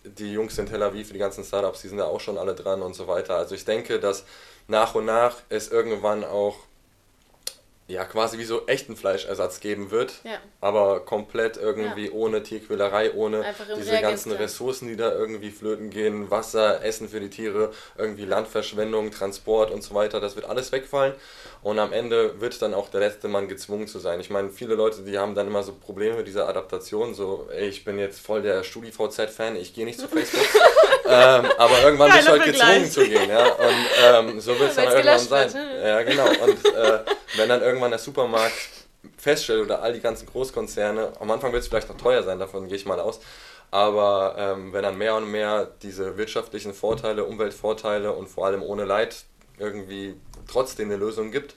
[0.03, 2.81] die Jungs in Tel Aviv, die ganzen Startups, die sind da auch schon alle dran
[2.81, 3.35] und so weiter.
[3.35, 4.25] Also ich denke, dass
[4.67, 6.55] nach und nach es irgendwann auch
[7.87, 10.39] ja, quasi wie so echten Fleischersatz geben wird, ja.
[10.59, 12.11] aber komplett irgendwie ja.
[12.11, 13.45] ohne Tierquälerei, ohne
[13.77, 19.11] diese ganzen Ressourcen, die da irgendwie flöten gehen, Wasser, Essen für die Tiere, irgendwie Landverschwendung,
[19.11, 21.13] Transport und so weiter, das wird alles wegfallen
[21.63, 24.19] und am Ende wird dann auch der letzte Mann gezwungen zu sein.
[24.19, 27.69] Ich meine, viele Leute, die haben dann immer so Probleme mit dieser Adaptation, so, ey,
[27.69, 30.45] ich bin jetzt voll der StudiVZ-Fan, ich gehe nicht zu Facebook,
[31.07, 34.75] ähm, aber irgendwann bist du halt gezwungen zu gehen, ja, und ähm, so wird es
[34.75, 35.53] dann irgendwann sein.
[35.53, 36.99] Wird, ja, genau, und äh,
[37.35, 38.55] wenn dann irgendwann der Supermarkt
[39.17, 42.67] feststellt oder all die ganzen Großkonzerne, am Anfang wird es vielleicht noch teuer sein, davon
[42.67, 43.19] gehe ich mal aus,
[43.71, 48.85] aber ähm, wenn dann mehr und mehr diese wirtschaftlichen Vorteile, Umweltvorteile und vor allem ohne
[48.85, 49.15] Leid
[49.57, 50.15] irgendwie
[50.49, 51.55] trotzdem eine Lösung gibt,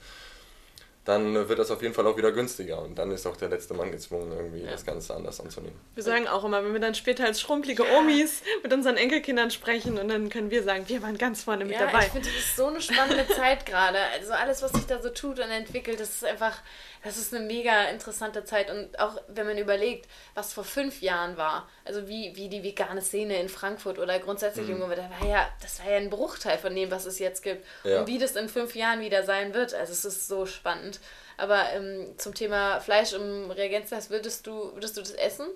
[1.03, 3.73] dann wird das auf jeden Fall auch wieder günstiger und dann ist auch der letzte
[3.73, 4.71] Mann gezwungen, irgendwie ja.
[4.71, 5.79] das Ganze anders anzunehmen.
[5.95, 7.97] Wir sagen auch immer, wenn wir dann später als schrumpelige ja.
[7.97, 11.73] Omis mit unseren Enkelkindern sprechen und dann können wir sagen, wir waren ganz vorne mit
[11.73, 12.05] ja, dabei.
[12.05, 13.97] Ich finde, das ist so eine spannende Zeit gerade.
[14.13, 16.59] Also alles, was sich da so tut und entwickelt, das ist einfach,
[17.03, 21.35] das ist eine mega interessante Zeit und auch wenn man überlegt, was vor fünf Jahren
[21.35, 24.73] war, also wie, wie die vegane Szene in Frankfurt oder grundsätzlich mhm.
[24.73, 27.65] irgendwo, da war ja, das war ja ein Bruchteil von dem, was es jetzt gibt
[27.83, 29.73] und wie das in fünf Jahren wieder sein wird.
[29.73, 30.99] Also es ist so spannend spannend.
[31.37, 35.47] Aber ähm, zum Thema Fleisch im Reagenzglas, würdest du, würdest du das essen?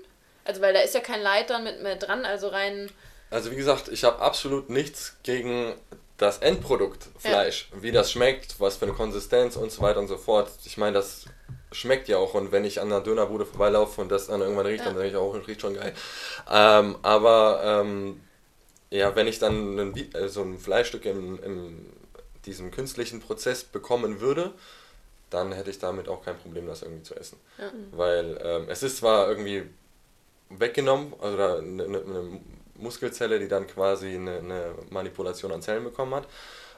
[0.44, 2.90] Also, weil da ist ja kein Leiter mit mehr dran, also rein.
[3.30, 5.76] Also, wie gesagt, ich habe absolut nichts gegen
[6.18, 7.70] das Endprodukt Fleisch.
[7.72, 7.82] Ja.
[7.82, 10.50] Wie das schmeckt, was für eine Konsistenz und so weiter und so fort.
[10.66, 11.26] Ich meine, das
[11.72, 12.36] schmeckt ja auch.
[12.36, 14.86] Und wenn ich an einer Dönerbude vorbeilaufe und das dann irgendwann riecht, ja.
[14.86, 15.94] dann denke ich auch, es riecht schon geil.
[16.50, 18.22] Ähm, aber ähm,
[18.92, 21.86] ja, wenn ich dann ein, äh, so ein Fleischstück in, in
[22.46, 24.54] diesem künstlichen Prozess bekommen würde,
[25.30, 27.40] dann hätte ich damit auch kein Problem, das irgendwie zu essen.
[27.58, 27.72] Ja.
[27.92, 29.64] Weil ähm, es ist zwar irgendwie
[30.50, 32.42] weggenommen, oder eine, eine
[32.76, 36.28] Muskelzelle, die dann quasi eine, eine, Manipulation an Zellen bekommen hat.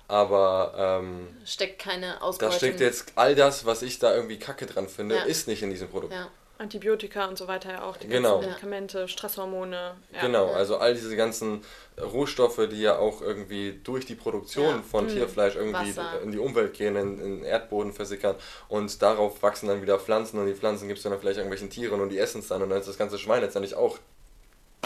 [0.08, 2.52] Aber ähm, steckt keine Ausbeutung.
[2.52, 5.24] Da steckt jetzt all das, was ich da irgendwie kacke dran finde, ja.
[5.24, 6.14] ist nicht in diesem Produkt.
[6.14, 6.30] Ja.
[6.60, 8.36] Antibiotika und so weiter ja auch, die genau.
[8.36, 9.96] ganzen Medikamente, Stresshormone.
[10.14, 10.22] Ja.
[10.22, 11.62] Genau, also all diese ganzen
[12.02, 14.82] Rohstoffe, die ja auch irgendwie durch die Produktion ja.
[14.82, 15.10] von mhm.
[15.10, 16.22] Tierfleisch irgendwie Wasser.
[16.22, 18.36] in die Umwelt gehen, in, in Erdboden versickern
[18.70, 22.02] und darauf wachsen dann wieder Pflanzen und die Pflanzen gibt es dann vielleicht irgendwelchen Tieren
[22.02, 23.98] und die essen es dann und dann ist das ganze Schwein letztendlich auch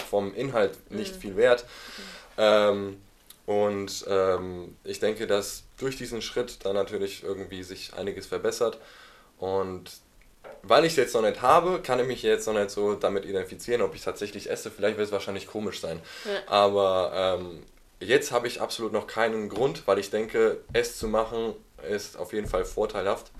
[0.10, 1.20] vom Inhalt nicht mhm.
[1.20, 1.64] viel wert.
[1.66, 2.04] Mhm.
[2.38, 2.98] Ähm,
[3.46, 8.78] und ähm, ich denke, dass durch diesen Schritt dann natürlich irgendwie sich einiges verbessert
[9.40, 9.92] und
[10.64, 13.26] weil ich es jetzt noch nicht habe, kann ich mich jetzt noch nicht so damit
[13.26, 14.72] identifizieren, ob ich tatsächlich esse.
[14.72, 16.02] Vielleicht wird es wahrscheinlich komisch sein.
[16.26, 16.52] Ja.
[16.52, 17.64] Aber ähm,
[18.00, 21.56] jetzt habe ich absolut noch keinen Grund, weil ich denke, es zu machen
[21.90, 23.32] ist auf jeden Fall vorteilhaft.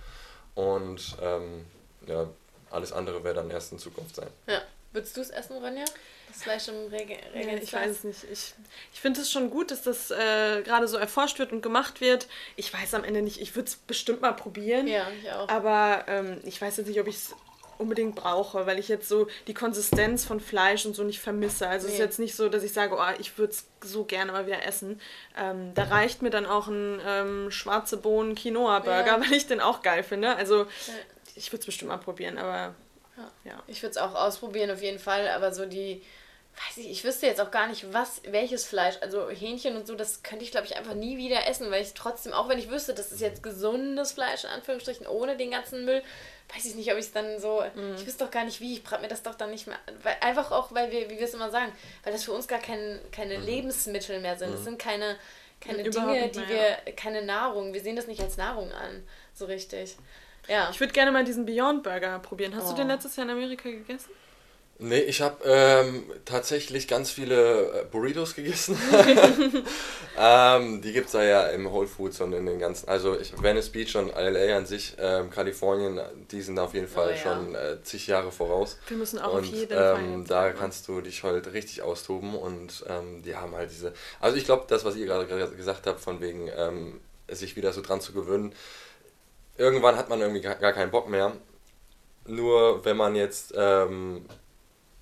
[0.56, 1.66] Und ähm,
[2.08, 2.28] ja,
[2.72, 4.30] alles andere wäre dann erst in Zukunft sein.
[4.48, 4.62] Ja.
[4.94, 5.86] Würdest du es essen, Ronja?
[6.28, 7.18] Das Fleisch im Regen?
[7.34, 8.24] Ja, ich weiß es nicht.
[8.32, 8.54] Ich,
[8.94, 12.28] ich finde es schon gut, dass das äh, gerade so erforscht wird und gemacht wird.
[12.56, 14.88] Ich weiß am Ende nicht, ich würde es bestimmt mal probieren.
[14.88, 15.48] Ja, ich auch.
[15.50, 17.36] Aber ähm, ich weiß jetzt nicht, ob ich es
[17.82, 21.68] unbedingt brauche, weil ich jetzt so die Konsistenz von Fleisch und so nicht vermisse.
[21.68, 21.94] Also nee.
[21.94, 24.46] es ist jetzt nicht so, dass ich sage, oh, ich würde es so gerne mal
[24.46, 25.02] wieder essen.
[25.38, 29.22] Ähm, da reicht mir dann auch ein ähm, schwarze Bohnen Quinoa-Burger, ja.
[29.22, 30.36] weil ich den auch geil finde.
[30.36, 30.68] Also
[31.36, 32.76] ich würde es bestimmt mal probieren, aber
[33.44, 33.62] ja.
[33.68, 36.04] Ich würde es auch ausprobieren, auf jeden Fall, aber so die,
[36.56, 39.96] weiß ich, ich wüsste jetzt auch gar nicht, was, welches Fleisch, also Hähnchen und so,
[39.96, 42.70] das könnte ich, glaube ich, einfach nie wieder essen, weil ich trotzdem, auch wenn ich
[42.70, 46.04] wüsste, das ist jetzt gesundes Fleisch, in Anführungsstrichen, ohne den ganzen Müll,
[46.54, 47.96] weiß ich nicht, ob ich es dann so, mhm.
[47.96, 50.18] ich wüsste doch gar nicht wie, ich brate mir das doch dann nicht mehr, weil,
[50.22, 51.72] einfach auch, weil wir, wie wir es immer sagen,
[52.04, 53.46] weil das für uns gar kein, keine mhm.
[53.46, 54.66] Lebensmittel mehr sind, es mhm.
[54.66, 55.18] sind keine,
[55.62, 59.96] keine Dinge, die wir, keine Nahrung, wir sehen das nicht als Nahrung an, so richtig.
[60.52, 60.70] Ja.
[60.70, 62.54] Ich würde gerne mal diesen Beyond Burger probieren.
[62.56, 62.72] Hast oh.
[62.72, 64.10] du den letztes Jahr in Amerika gegessen?
[64.84, 68.76] Nee, ich habe ähm, tatsächlich ganz viele äh, Burritos gegessen.
[70.18, 72.90] ähm, die gibt es da ja im Whole Foods und in den ganzen.
[72.90, 77.10] Also ich, Venice Beach und LA an sich, ähm, Kalifornien, die sind auf jeden Fall
[77.10, 77.18] oh, ja.
[77.18, 78.80] schon äh, zig Jahre voraus.
[78.88, 80.24] Wir müssen auch und, auf jeden ähm, Fall.
[80.28, 83.94] Da kannst du dich halt richtig austoben und ähm, die haben halt diese.
[84.20, 87.00] Also ich glaube, das, was ihr gerade gesagt habt, von wegen ähm,
[87.30, 88.54] sich wieder so dran zu gewöhnen,
[89.58, 91.34] irgendwann hat man irgendwie gar keinen Bock mehr.
[92.26, 94.26] Nur wenn man jetzt, ähm,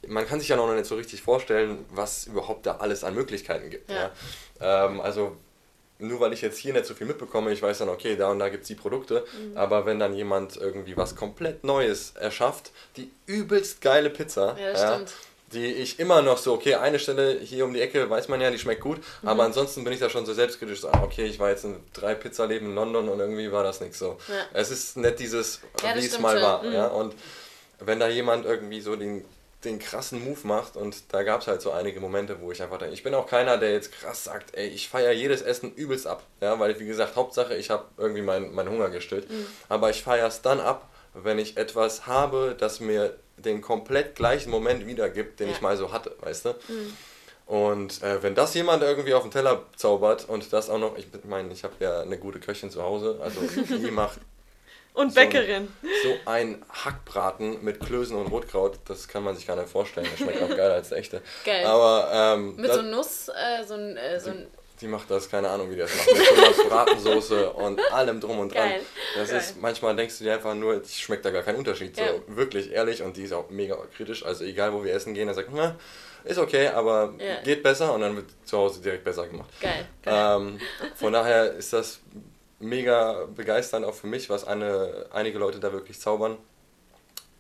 [0.08, 3.70] man kann sich ja noch nicht so richtig vorstellen, was überhaupt da alles an Möglichkeiten
[3.70, 3.90] gibt.
[3.90, 4.12] Ja.
[4.60, 4.86] ja?
[4.86, 5.36] Ähm, also
[6.00, 8.40] nur weil ich jetzt hier nicht so viel mitbekomme, ich weiß dann, okay, da und
[8.40, 9.58] da gibt es die Produkte, mhm.
[9.58, 15.02] aber wenn dann jemand irgendwie was komplett Neues erschafft, die übelst geile Pizza, ja, ja
[15.54, 18.52] die ich immer noch so, okay, eine Stelle hier um die Ecke, weiß man ja,
[18.52, 19.30] die schmeckt gut, mhm.
[19.30, 21.78] aber ansonsten bin ich da schon so selbstkritisch, so, ah, okay, ich war jetzt in
[21.94, 24.18] drei Pizzaläden in London und irgendwie war das nichts so.
[24.28, 24.46] Ja.
[24.54, 26.44] Es ist nicht dieses, ja, wie es mal schon.
[26.44, 26.64] war.
[26.64, 26.74] Mhm.
[26.74, 26.88] Ja?
[26.88, 27.16] Und
[27.80, 29.26] wenn da jemand irgendwie so den,
[29.64, 32.78] den krassen Move macht und da gab es halt so einige Momente, wo ich einfach
[32.78, 36.08] denke, ich bin auch keiner, der jetzt krass sagt, ey, ich feiere jedes Essen übelst
[36.08, 39.46] ab, ja, weil wie gesagt, Hauptsache, ich habe irgendwie meinen mein Hunger gestillt, mhm.
[39.68, 44.50] aber ich feiere es dann ab, wenn ich etwas habe, das mir den komplett gleichen
[44.50, 45.54] Moment wiedergibt, den ja.
[45.54, 46.50] ich mal so hatte, weißt du?
[46.50, 46.98] Mhm.
[47.50, 51.08] Und äh, wenn das jemand irgendwie auf den Teller zaubert und das auch noch, ich
[51.24, 54.20] meine, ich habe ja eine gute Köchin zu Hause, also die macht.
[54.94, 55.68] und Bäckerin.
[55.82, 60.08] So, so ein Hackbraten mit Klößen und Rotkraut, das kann man sich gar nicht vorstellen.
[60.12, 61.24] Das schmeckt auch geiler als der echte.
[61.44, 61.66] Geil.
[61.66, 63.98] Aber, ähm, mit so Nuss, äh, so ein.
[63.98, 64.48] Äh, so ein
[64.82, 66.08] die macht das, keine Ahnung, wie die das macht.
[66.58, 68.70] Mit Bratensoße und allem drum und dran.
[68.70, 68.82] Geil.
[69.16, 69.40] Das Geil.
[69.40, 71.98] ist, manchmal denkst du dir einfach nur, es schmeckt da gar kein Unterschied.
[71.98, 72.08] Ja.
[72.14, 73.02] So, wirklich ehrlich.
[73.02, 74.26] Und die ist auch mega kritisch.
[74.26, 75.76] Also egal, wo wir essen gehen, er sagt, na,
[76.24, 77.42] ist okay, aber ja.
[77.42, 77.94] geht besser.
[77.94, 79.50] Und dann wird zu Hause direkt besser gemacht.
[79.60, 79.86] Geil.
[80.06, 80.60] Ähm,
[80.96, 82.00] von daher ist das
[82.60, 86.38] mega begeisternd auch für mich, was eine, einige Leute da wirklich zaubern.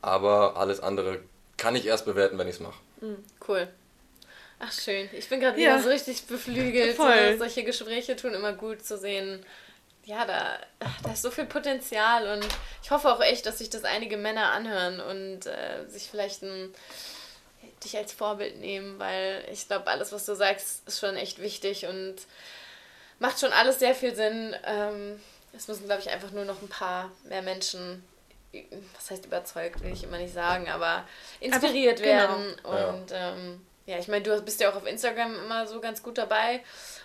[0.01, 1.19] Aber alles andere
[1.57, 2.79] kann ich erst bewerten, wenn ich es mache.
[3.01, 3.17] Mhm,
[3.47, 3.67] cool.
[4.59, 5.09] Ach schön.
[5.13, 5.73] Ich bin gerade ja.
[5.73, 6.95] wieder so richtig beflügelt.
[6.95, 7.37] Voll.
[7.37, 9.45] solche Gespräche tun immer gut zu sehen.
[10.05, 10.59] Ja, da,
[11.03, 12.47] da ist so viel Potenzial und
[12.83, 16.73] ich hoffe auch echt, dass sich das einige Männer anhören und äh, sich vielleicht ein,
[17.83, 21.85] dich als Vorbild nehmen, weil ich glaube, alles, was du sagst, ist schon echt wichtig
[21.85, 22.15] und
[23.19, 24.55] macht schon alles sehr viel Sinn.
[24.65, 25.21] Ähm,
[25.53, 28.03] es müssen, glaube ich, einfach nur noch ein paar mehr Menschen
[28.95, 31.07] was heißt überzeugt, will ich immer nicht sagen, aber
[31.39, 32.17] inspiriert aber, genau.
[32.17, 32.59] werden.
[32.63, 33.33] Und ja.
[33.35, 36.61] ähm, ja, ich meine, du bist ja auch auf Instagram immer so ganz gut dabei.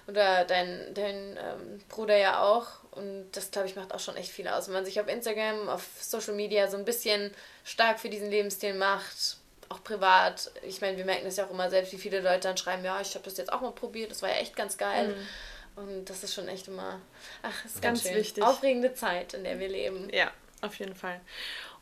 [0.07, 2.66] Oder dein, dein ähm, Bruder ja auch.
[2.91, 4.66] Und das, glaube ich, macht auch schon echt viel aus.
[4.66, 7.32] Wenn man sich auf Instagram, auf Social Media so ein bisschen
[7.64, 9.39] stark für diesen Lebensstil macht,
[9.70, 10.51] auch privat.
[10.62, 13.01] Ich meine, wir merken das ja auch immer selbst, wie viele Leute dann schreiben, ja,
[13.01, 15.09] ich habe das jetzt auch mal probiert, das war ja echt ganz geil.
[15.09, 15.82] Mhm.
[15.82, 17.01] Und das ist schon echt immer,
[17.43, 18.45] ach, ist ganz, ganz wichtig.
[18.45, 20.11] Aufregende Zeit, in der wir leben.
[20.12, 20.30] Ja,
[20.61, 21.18] auf jeden Fall.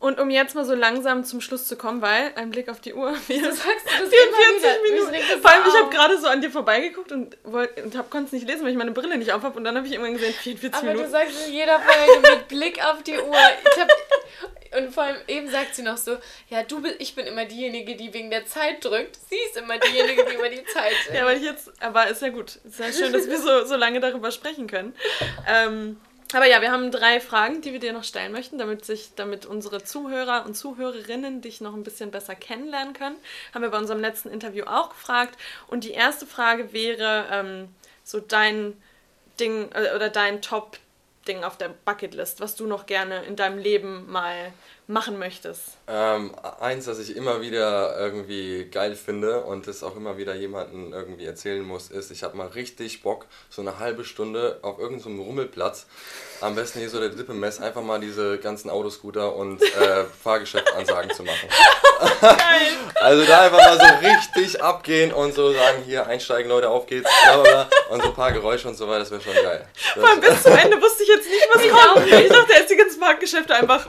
[0.02, 2.92] Und um jetzt mal so langsam zum Schluss zu kommen, weil ein Blick auf die
[2.92, 5.10] Uhr, wir Du sagst du das 44 immer wieder.
[5.12, 5.40] Minuten.
[5.40, 8.48] Vor allem, ich habe gerade so an dir vorbeigeguckt und, wollt, und konnte es nicht
[8.48, 9.56] lesen, weil ich meine Brille nicht auf habe.
[9.56, 11.04] Und dann habe ich irgendwann gesehen, 44 Aber Minuten.
[11.04, 13.36] du sagst in jeder Folge mit Blick auf die Uhr.
[13.36, 13.88] Hab,
[14.76, 16.16] und vor allem eben sagt sie noch so,
[16.50, 19.20] ja, du bist, ich bin immer diejenige, die wegen der Zeit drückt.
[19.30, 20.96] Sie ist immer diejenige, die über die Zeit.
[21.14, 22.58] Ja, weil ich jetzt, aber ist ja gut.
[22.64, 24.96] Ist ja schön, dass wir so, so lange darüber sprechen können.
[25.48, 26.00] Ähm,
[26.34, 29.46] aber ja, wir haben drei Fragen, die wir dir noch stellen möchten, damit sich, damit
[29.46, 33.16] unsere Zuhörer und Zuhörerinnen dich noch ein bisschen besser kennenlernen können.
[33.54, 35.38] Haben wir bei unserem letzten Interview auch gefragt.
[35.68, 37.68] Und die erste Frage wäre ähm,
[38.04, 38.80] so dein
[39.40, 44.10] Ding äh, oder dein Top-Ding auf der Bucketlist, was du noch gerne in deinem Leben
[44.10, 44.52] mal
[44.92, 45.62] machen möchtest.
[45.88, 50.92] Ähm, eins, das ich immer wieder irgendwie geil finde und das auch immer wieder jemandem
[50.92, 55.20] irgendwie erzählen muss, ist, ich habe mal richtig Bock, so eine halbe Stunde auf irgendeinem
[55.20, 55.86] Rummelplatz,
[56.40, 61.22] am besten hier so der Dippemess, einfach mal diese ganzen Autoscooter und äh, Fahrgeschäftsansagen zu
[61.24, 61.48] machen.
[63.00, 67.08] Also da einfach mal so richtig abgehen und so sagen, hier einsteigen, Leute, auf geht's,
[67.24, 69.66] bla bla bla, und so ein paar Geräusche und so weiter, das wäre schon geil.
[69.94, 71.62] Vor allem Das, bis zum Ende wusste ich jetzt nicht, was
[71.94, 72.06] kommt.
[72.06, 73.88] Ich dachte, erst die ganzen Marktgeschäfte einfach.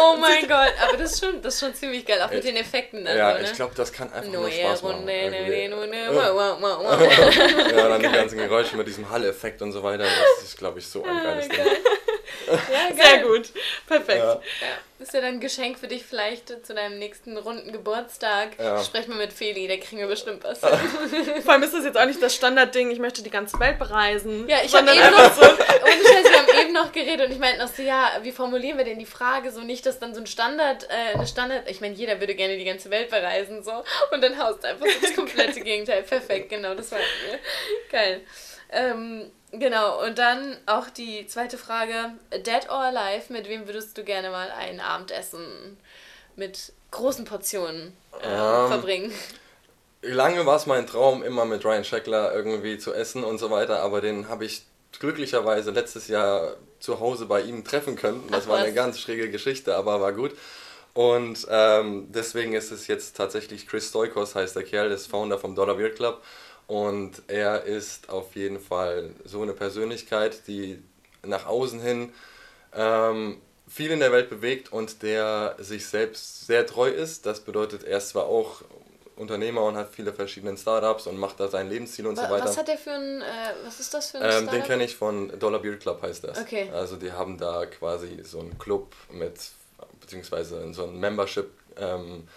[0.00, 2.56] Oh mein Gott, aber das ist schon, das ist schon ziemlich geil, auch mit den
[2.56, 3.44] Effekten dann ja, so, ne?
[3.44, 5.06] ich glaube, das kann einfach nur Spaß machen.
[7.76, 10.04] Ja, dann die ganzen Geräusche mit diesem Hall-Effekt und so weiter.
[10.04, 11.60] Das ist, glaube ich, so ein geiles Ding.
[12.48, 12.94] Ja.
[12.94, 13.50] Sehr gut.
[13.86, 14.18] Perfekt.
[14.18, 14.34] Ja.
[14.34, 14.40] Ja,
[14.98, 18.58] ist ja dann ein Geschenk für dich vielleicht zu deinem nächsten runden Geburtstag.
[18.58, 18.82] Ja.
[18.82, 20.58] Sprech mal mit Feli, der kriegen wir bestimmt was.
[21.44, 24.48] Vor allem ist das jetzt auch nicht das Standardding, ich möchte die ganze Welt bereisen.
[24.48, 27.60] Ja, ich habe eben noch, ohne Scheiß, wir haben eben noch geredet und ich meinte
[27.60, 30.26] noch so, ja, wie formulieren wir denn die Frage so nicht, dass dann so ein
[30.26, 34.22] Standard, äh, eine Standard, ich meine, jeder würde gerne die ganze Welt bereisen so und
[34.22, 36.02] dann haust einfach so das komplette Gegenteil.
[36.02, 37.38] Perfekt, genau, das war mir.
[37.90, 38.22] Geil.
[38.70, 44.04] Ähm, genau, und dann auch die zweite Frage, Dead or Alive, mit wem würdest du
[44.04, 45.78] gerne mal ein Abendessen
[46.36, 49.12] mit großen Portionen äh, Ähm, verbringen?
[50.02, 53.80] Lange war es mein Traum, immer mit Ryan Scheckler irgendwie zu essen und so weiter,
[53.82, 54.64] aber den habe ich
[54.98, 58.30] glücklicherweise letztes Jahr zu Hause bei ihm treffen können.
[58.30, 60.36] Das Ach, war eine ganz schräge Geschichte, aber war gut.
[60.94, 65.54] Und ähm, deswegen ist es jetzt tatsächlich Chris Stoikos, heißt der Kerl, ist Founder vom
[65.54, 66.22] Dollar Beer Club.
[66.68, 70.80] Und er ist auf jeden Fall so eine Persönlichkeit, die
[71.24, 72.12] nach außen hin
[72.74, 77.26] ähm, viel in der Welt bewegt und der sich selbst sehr treu ist.
[77.26, 78.62] Das bedeutet, er ist zwar auch
[79.16, 82.44] Unternehmer und hat viele verschiedene Startups und macht da sein Lebensziel und so Wa- weiter.
[82.44, 83.24] Was hat der für ein, äh,
[83.64, 84.66] was ist das für ein Ähm, den Startup?
[84.66, 86.38] kenne ich von Dollar Beer Club heißt das.
[86.38, 86.70] Okay.
[86.72, 89.32] Also die haben da quasi so einen Club mit,
[90.00, 92.28] beziehungsweise so ein Membership ähm,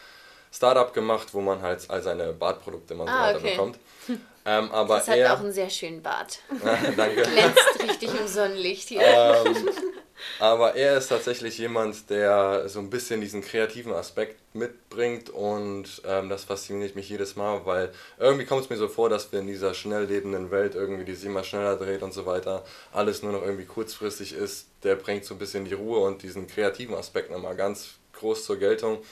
[0.51, 3.51] Startup gemacht, wo man halt all seine Badprodukte und so Ah, weiter okay.
[3.51, 3.79] bekommt.
[4.43, 6.39] Ähm, aber Das hat er, auch einen sehr schönen Bart.
[6.97, 7.21] danke.
[7.21, 9.01] Glänzt richtig im Sonnenlicht hier.
[9.03, 9.55] ähm,
[10.39, 16.27] aber er ist tatsächlich jemand, der so ein bisschen diesen kreativen Aspekt mitbringt und ähm,
[16.29, 19.45] das fasziniert mich jedes Mal, weil irgendwie kommt es mir so vor, dass wir in
[19.47, 23.33] dieser schnell lebenden Welt irgendwie, die sich immer schneller dreht und so weiter, alles nur
[23.33, 24.69] noch irgendwie kurzfristig ist.
[24.81, 28.57] Der bringt so ein bisschen die Ruhe und diesen kreativen Aspekt nochmal ganz groß zur
[28.57, 29.03] Geltung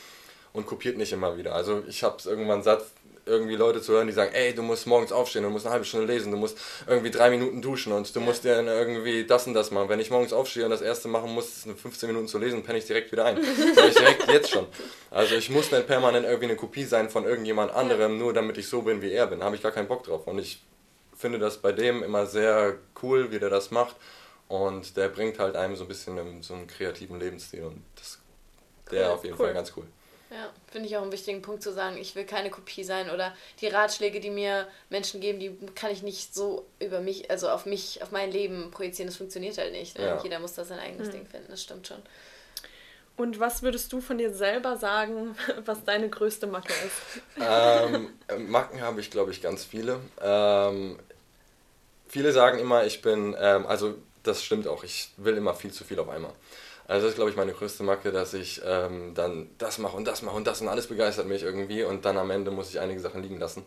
[0.54, 1.54] und kopiert nicht immer wieder.
[1.56, 2.84] Also ich habe es irgendwann satt,
[3.26, 5.86] irgendwie Leute zu hören, die sagen, ey, du musst morgens aufstehen, du musst eine halbe
[5.86, 9.45] Stunde lesen, du musst irgendwie drei Minuten duschen und du musst dir dann irgendwie das
[9.45, 9.88] und das machen.
[9.88, 12.80] Wenn ich morgens aufstehe und das erste machen muss, ist 15 Minuten zu lesen, penne
[12.80, 13.38] ich direkt wieder ein.
[13.76, 14.66] Sag ich direkt jetzt schon.
[15.12, 18.68] Also ich muss nicht permanent irgendwie eine Kopie sein von irgendjemand anderem, nur damit ich
[18.68, 19.39] so bin, wie er bin.
[19.39, 20.26] Da habe ich gar keinen Bock drauf.
[20.26, 20.64] Und ich
[21.16, 23.95] finde das bei dem immer sehr cool, wie der das macht.
[24.47, 27.64] Und der bringt halt einem so ein bisschen so einen kreativen Lebensstil.
[27.66, 28.18] Und das
[28.91, 29.45] der Cool, auf jeden cool.
[29.45, 29.84] Fall ganz cool.
[30.32, 33.34] Ja, finde ich auch einen wichtigen Punkt zu sagen, ich will keine Kopie sein oder
[33.61, 37.65] die Ratschläge, die mir Menschen geben, die kann ich nicht so über mich, also auf
[37.65, 39.07] mich, auf mein Leben projizieren.
[39.07, 39.97] Das funktioniert halt nicht.
[39.97, 40.05] Ne?
[40.05, 40.21] Ja.
[40.21, 41.97] Jeder muss da sein eigenes Ding finden, das stimmt schon.
[43.17, 47.21] Und was würdest du von dir selber sagen, was deine größte Macke ist?
[47.41, 48.09] ähm,
[48.49, 49.99] Macken habe ich, glaube ich, ganz viele.
[50.21, 50.97] Ähm,
[52.07, 55.84] viele sagen immer, ich bin, ähm, also das stimmt auch, ich will immer viel zu
[55.84, 56.32] viel auf einmal.
[56.89, 60.07] Also das ist, glaube ich, meine größte Macke, dass ich ähm, dann das mache und
[60.07, 62.79] das mache und das und alles begeistert mich irgendwie und dann am Ende muss ich
[62.79, 63.63] einige Sachen liegen lassen.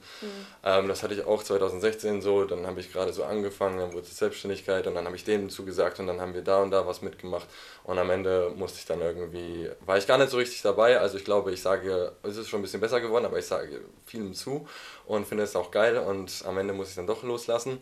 [0.65, 4.09] Ähm, das hatte ich auch 2016 so, dann habe ich gerade so angefangen, dann wurde
[4.09, 6.85] es Selbstständigkeit und dann habe ich denen zugesagt und dann haben wir da und da
[6.85, 7.47] was mitgemacht
[7.85, 11.17] und am Ende musste ich dann irgendwie, war ich gar nicht so richtig dabei, also
[11.17, 14.35] ich glaube, ich sage, es ist schon ein bisschen besser geworden, aber ich sage vielem
[14.35, 14.67] zu
[15.07, 17.79] und finde es auch geil und am Ende muss ich dann doch loslassen.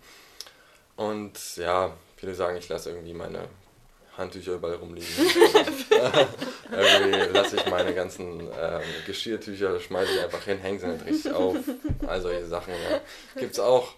[0.97, 3.49] Und ja, viele sagen, ich lasse irgendwie meine
[4.21, 5.09] Handtücher überall rumliegen.
[6.71, 11.33] irgendwie lasse ich meine ganzen ähm, Geschirrtücher, schmeiße ich einfach hin, hänge sie nicht richtig
[11.33, 11.57] auf.
[12.07, 13.01] All solche Sachen ja.
[13.41, 13.95] gibt es auch.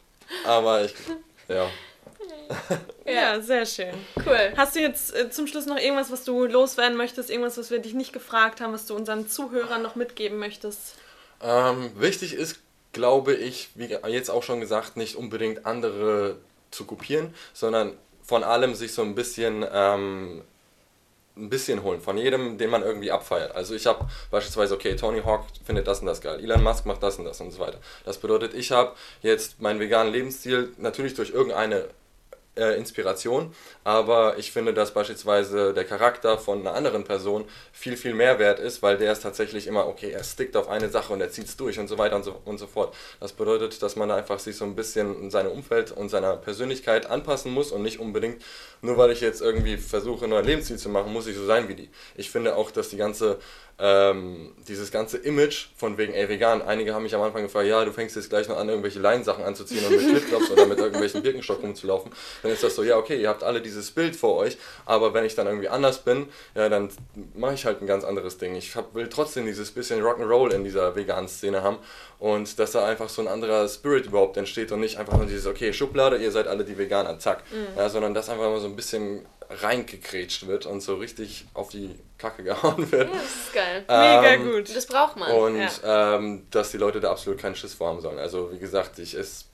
[0.47, 0.95] Aber ich,
[1.49, 1.68] ja,
[3.05, 3.95] Ja, sehr schön.
[4.25, 4.53] Cool.
[4.57, 7.31] Hast du jetzt äh, zum Schluss noch irgendwas, was du loswerden möchtest?
[7.31, 10.95] Irgendwas, was wir dich nicht gefragt haben, was du unseren Zuhörern noch mitgeben möchtest?
[11.43, 12.61] Ähm, wichtig ist,
[12.93, 16.37] glaube ich, wie jetzt auch schon gesagt, nicht unbedingt andere
[16.70, 17.97] zu kopieren, sondern
[18.33, 20.41] von allem sich so ein bisschen ähm,
[21.37, 23.55] ein bisschen holen von jedem, den man irgendwie abfeiert.
[23.55, 27.03] Also ich habe beispielsweise, okay, Tony Hawk findet das und das geil, Elon Musk macht
[27.03, 27.78] das und das und so weiter.
[28.07, 31.89] Das bedeutet, ich habe jetzt meinen veganen Lebensstil natürlich durch irgendeine
[32.57, 38.15] äh, Inspiration, aber ich finde, dass beispielsweise der Charakter von einer anderen Person viel, viel
[38.15, 41.21] mehr wert ist, weil der ist tatsächlich immer, okay, er stickt auf eine Sache und
[41.21, 42.95] er zieht es durch und so weiter und so, und so fort.
[43.21, 47.07] Das bedeutet, dass man einfach sich so ein bisschen in seinem Umfeld und seiner Persönlichkeit
[47.07, 48.43] anpassen muss und nicht unbedingt,
[48.83, 51.69] nur weil ich jetzt irgendwie versuche, einen neuen Lebensstil zu machen, muss ich so sein
[51.69, 51.91] wie die.
[52.17, 53.39] Ich finde auch, dass die ganze
[53.79, 56.62] ähm, dieses ganze Image von wegen, ey, vegan.
[56.62, 59.45] Einige haben mich am Anfang gefragt, ja, du fängst jetzt gleich noch an, irgendwelche Leinsachen
[59.45, 62.12] anzuziehen und mit Flipflops oder mit irgendwelchen Birkenstock rumzulaufen.
[62.43, 65.25] Dann ist das so, ja, okay, ihr habt alle dieses Bild vor euch, aber wenn
[65.25, 66.91] ich dann irgendwie anders bin, ja, dann
[67.35, 68.55] mache ich halt ein ganz anderes Ding.
[68.55, 71.79] Ich hab, will trotzdem dieses bisschen Rock'n'Roll in dieser veganen Szene haben
[72.18, 75.47] und dass da einfach so ein anderer Spirit überhaupt entsteht und nicht einfach nur dieses,
[75.47, 77.43] okay, Schublade, ihr seid alle die Veganer, zack.
[77.51, 77.77] Mhm.
[77.77, 79.27] Ja, sondern dass einfach mal so ein bisschen
[79.61, 83.09] reingekrätscht wird und so richtig auf die Kacke gehauen wird.
[83.09, 83.85] Ja, das ist geil.
[83.89, 84.77] Ähm, Mega gut.
[84.77, 85.31] Das braucht man.
[85.31, 86.17] Und ja.
[86.17, 88.19] ähm, dass die Leute da absolut keinen Schiss vor haben sollen.
[88.19, 89.45] Also wie gesagt, ich esse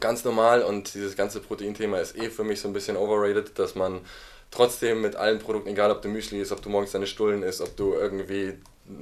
[0.00, 3.74] ganz normal und dieses ganze Proteinthema ist eh für mich so ein bisschen overrated, dass
[3.74, 4.00] man
[4.50, 7.60] trotzdem mit allen Produkten, egal ob du Müsli isst, ob du morgens deine Stullen isst,
[7.60, 8.54] ob du irgendwie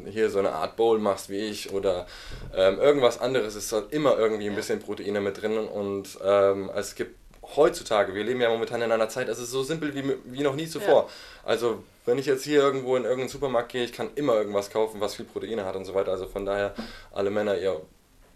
[0.06, 2.06] hier so eine Art Bowl machst wie ich oder
[2.54, 6.94] ähm, irgendwas anderes, ist halt immer irgendwie ein bisschen Proteine mit drin und ähm, es
[6.94, 7.16] gibt
[7.56, 10.54] heutzutage, wir leben ja momentan in einer Zeit, es ist so simpel wie, wie noch
[10.54, 11.04] nie zuvor.
[11.04, 11.48] Ja.
[11.48, 15.00] Also wenn ich jetzt hier irgendwo in irgendeinen Supermarkt gehe, ich kann immer irgendwas kaufen,
[15.00, 16.12] was viel Proteine hat und so weiter.
[16.12, 16.74] Also von daher,
[17.12, 17.80] alle Männer, ihr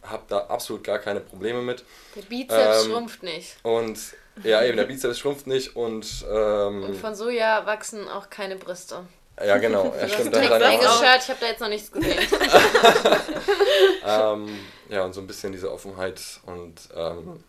[0.02, 1.84] habt da absolut gar keine Probleme mit.
[2.14, 3.56] Der Bizeps ähm, schrumpft nicht.
[3.62, 3.98] Und
[4.42, 6.24] ja, eben, der Bizeps schrumpft nicht und.
[6.30, 9.00] Ähm, und von Soja wachsen auch keine Brüste.
[9.44, 9.92] Ja, genau.
[10.00, 10.34] Ja, stimmt.
[10.34, 12.20] Das ist ein Shirt, ich habe da jetzt noch nichts gesehen.
[14.06, 14.58] ähm,
[14.88, 17.42] ja, und so ein bisschen diese Offenheit und ähm,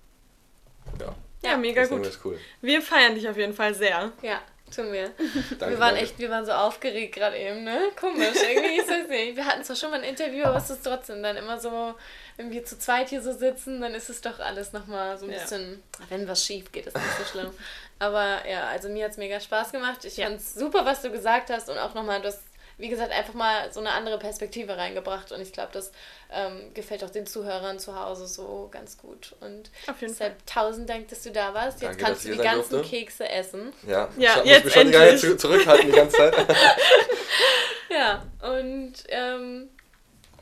[1.00, 1.14] ja.
[1.46, 2.20] Ja, mega gut.
[2.24, 2.40] Cool.
[2.62, 4.12] Wir feiern dich auf jeden Fall sehr.
[4.22, 4.42] Ja.
[4.74, 5.10] Tun wir.
[5.60, 6.02] Danke, wir waren danke.
[6.02, 7.92] echt, wir waren so aufgeregt gerade eben, ne?
[8.00, 9.36] Komisch, irgendwie ist das nicht.
[9.36, 11.94] Wir hatten zwar schon mal ein Interview, aber es ist trotzdem dann immer so,
[12.38, 15.32] wenn wir zu zweit hier so sitzen, dann ist es doch alles nochmal so ein
[15.32, 15.40] ja.
[15.40, 17.52] bisschen, wenn was schief geht, ist nicht so schlimm.
[18.00, 20.04] Aber ja, also mir hat es mega Spaß gemacht.
[20.04, 20.26] Ich ja.
[20.26, 22.42] fand es super, was du gesagt hast und auch nochmal, du hast
[22.78, 25.32] wie gesagt, einfach mal so eine andere Perspektive reingebracht.
[25.32, 25.92] Und ich glaube, das
[26.32, 29.36] ähm, gefällt auch den Zuhörern zu Hause so ganz gut.
[29.40, 30.64] Und Auf jeden deshalb Fall.
[30.64, 31.82] tausend Dank, dass du da warst.
[31.82, 32.90] Jetzt Danke, kannst du die ganzen durfte.
[32.90, 33.74] Kekse essen.
[33.88, 35.22] Ja, ja ich jetzt muss mich schon endlich.
[35.22, 36.36] die zurückhalten die ganze Zeit.
[37.90, 39.70] ja, und ähm,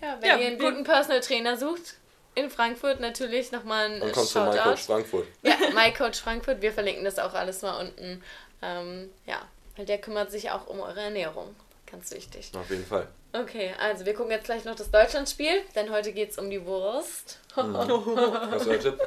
[0.02, 1.96] ja, wenn ja, ihr einen guten Personal Trainer sucht,
[2.36, 5.28] in Frankfurt natürlich nochmal ein Und kommt zu MyCoach Frankfurt.
[5.44, 6.62] Ja, MyCoach Frankfurt.
[6.62, 8.24] Wir verlinken das auch alles mal unten.
[8.62, 9.42] Ähm, ja,
[9.76, 11.56] weil der kümmert sich auch um eure Ernährung.
[11.94, 12.52] Ganz wichtig.
[12.56, 13.08] Auf jeden Fall.
[13.34, 16.66] Okay, also wir gucken jetzt gleich noch das Deutschlandspiel, denn heute geht es um die
[16.66, 17.40] Wurst.
[17.56, 18.80] Mhm.
[18.82, 19.00] Tipp?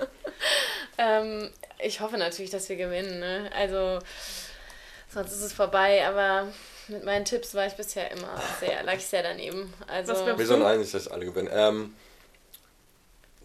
[0.99, 3.19] ähm, ich hoffe natürlich, dass wir gewinnen.
[3.19, 3.51] Ne?
[3.53, 3.99] Also
[5.13, 6.47] sonst ist es vorbei, aber
[6.87, 9.75] mit meinen Tipps war ich bisher immer sehr, lag ich sehr daneben.
[9.89, 11.51] Also, wir sollen eigentlich, dass alle gewinnen.
[11.53, 11.97] Ähm,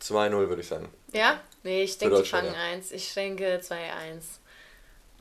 [0.02, 0.88] 2-0 würde ich sagen.
[1.14, 1.42] Ja?
[1.64, 2.74] Nee, ich denke, die fangen ja.
[2.74, 2.92] 1.
[2.92, 3.78] Ich denke 2-1.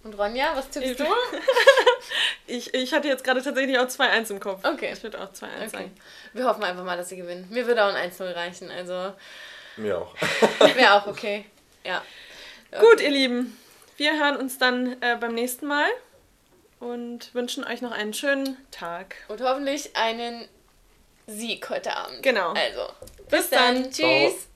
[0.02, 1.04] Und Ronja, was tippst du?
[2.46, 4.64] ich, ich hatte jetzt gerade tatsächlich auch 2-1 im Kopf.
[4.64, 4.92] Okay.
[4.92, 5.68] Ich würde auch 2-1 okay.
[5.68, 5.94] sagen.
[6.32, 7.46] Wir hoffen einfach mal, dass sie gewinnen.
[7.50, 8.70] Mir würde auch ein 1-0 reichen.
[8.70, 9.12] Also.
[9.76, 10.14] Mir auch.
[10.76, 11.44] Mir auch, okay.
[11.84, 12.02] Ja.
[12.72, 12.80] Okay.
[12.80, 13.58] Gut, ihr Lieben.
[13.96, 15.88] Wir hören uns dann äh, beim nächsten Mal
[16.78, 19.16] und wünschen euch noch einen schönen Tag.
[19.28, 20.48] Und hoffentlich einen
[21.26, 22.22] Sieg heute Abend.
[22.22, 22.52] Genau.
[22.54, 22.92] Also,
[23.28, 23.82] bis, bis dann.
[23.82, 23.90] dann.
[23.90, 23.96] Tschüss.
[23.96, 24.49] Ciao.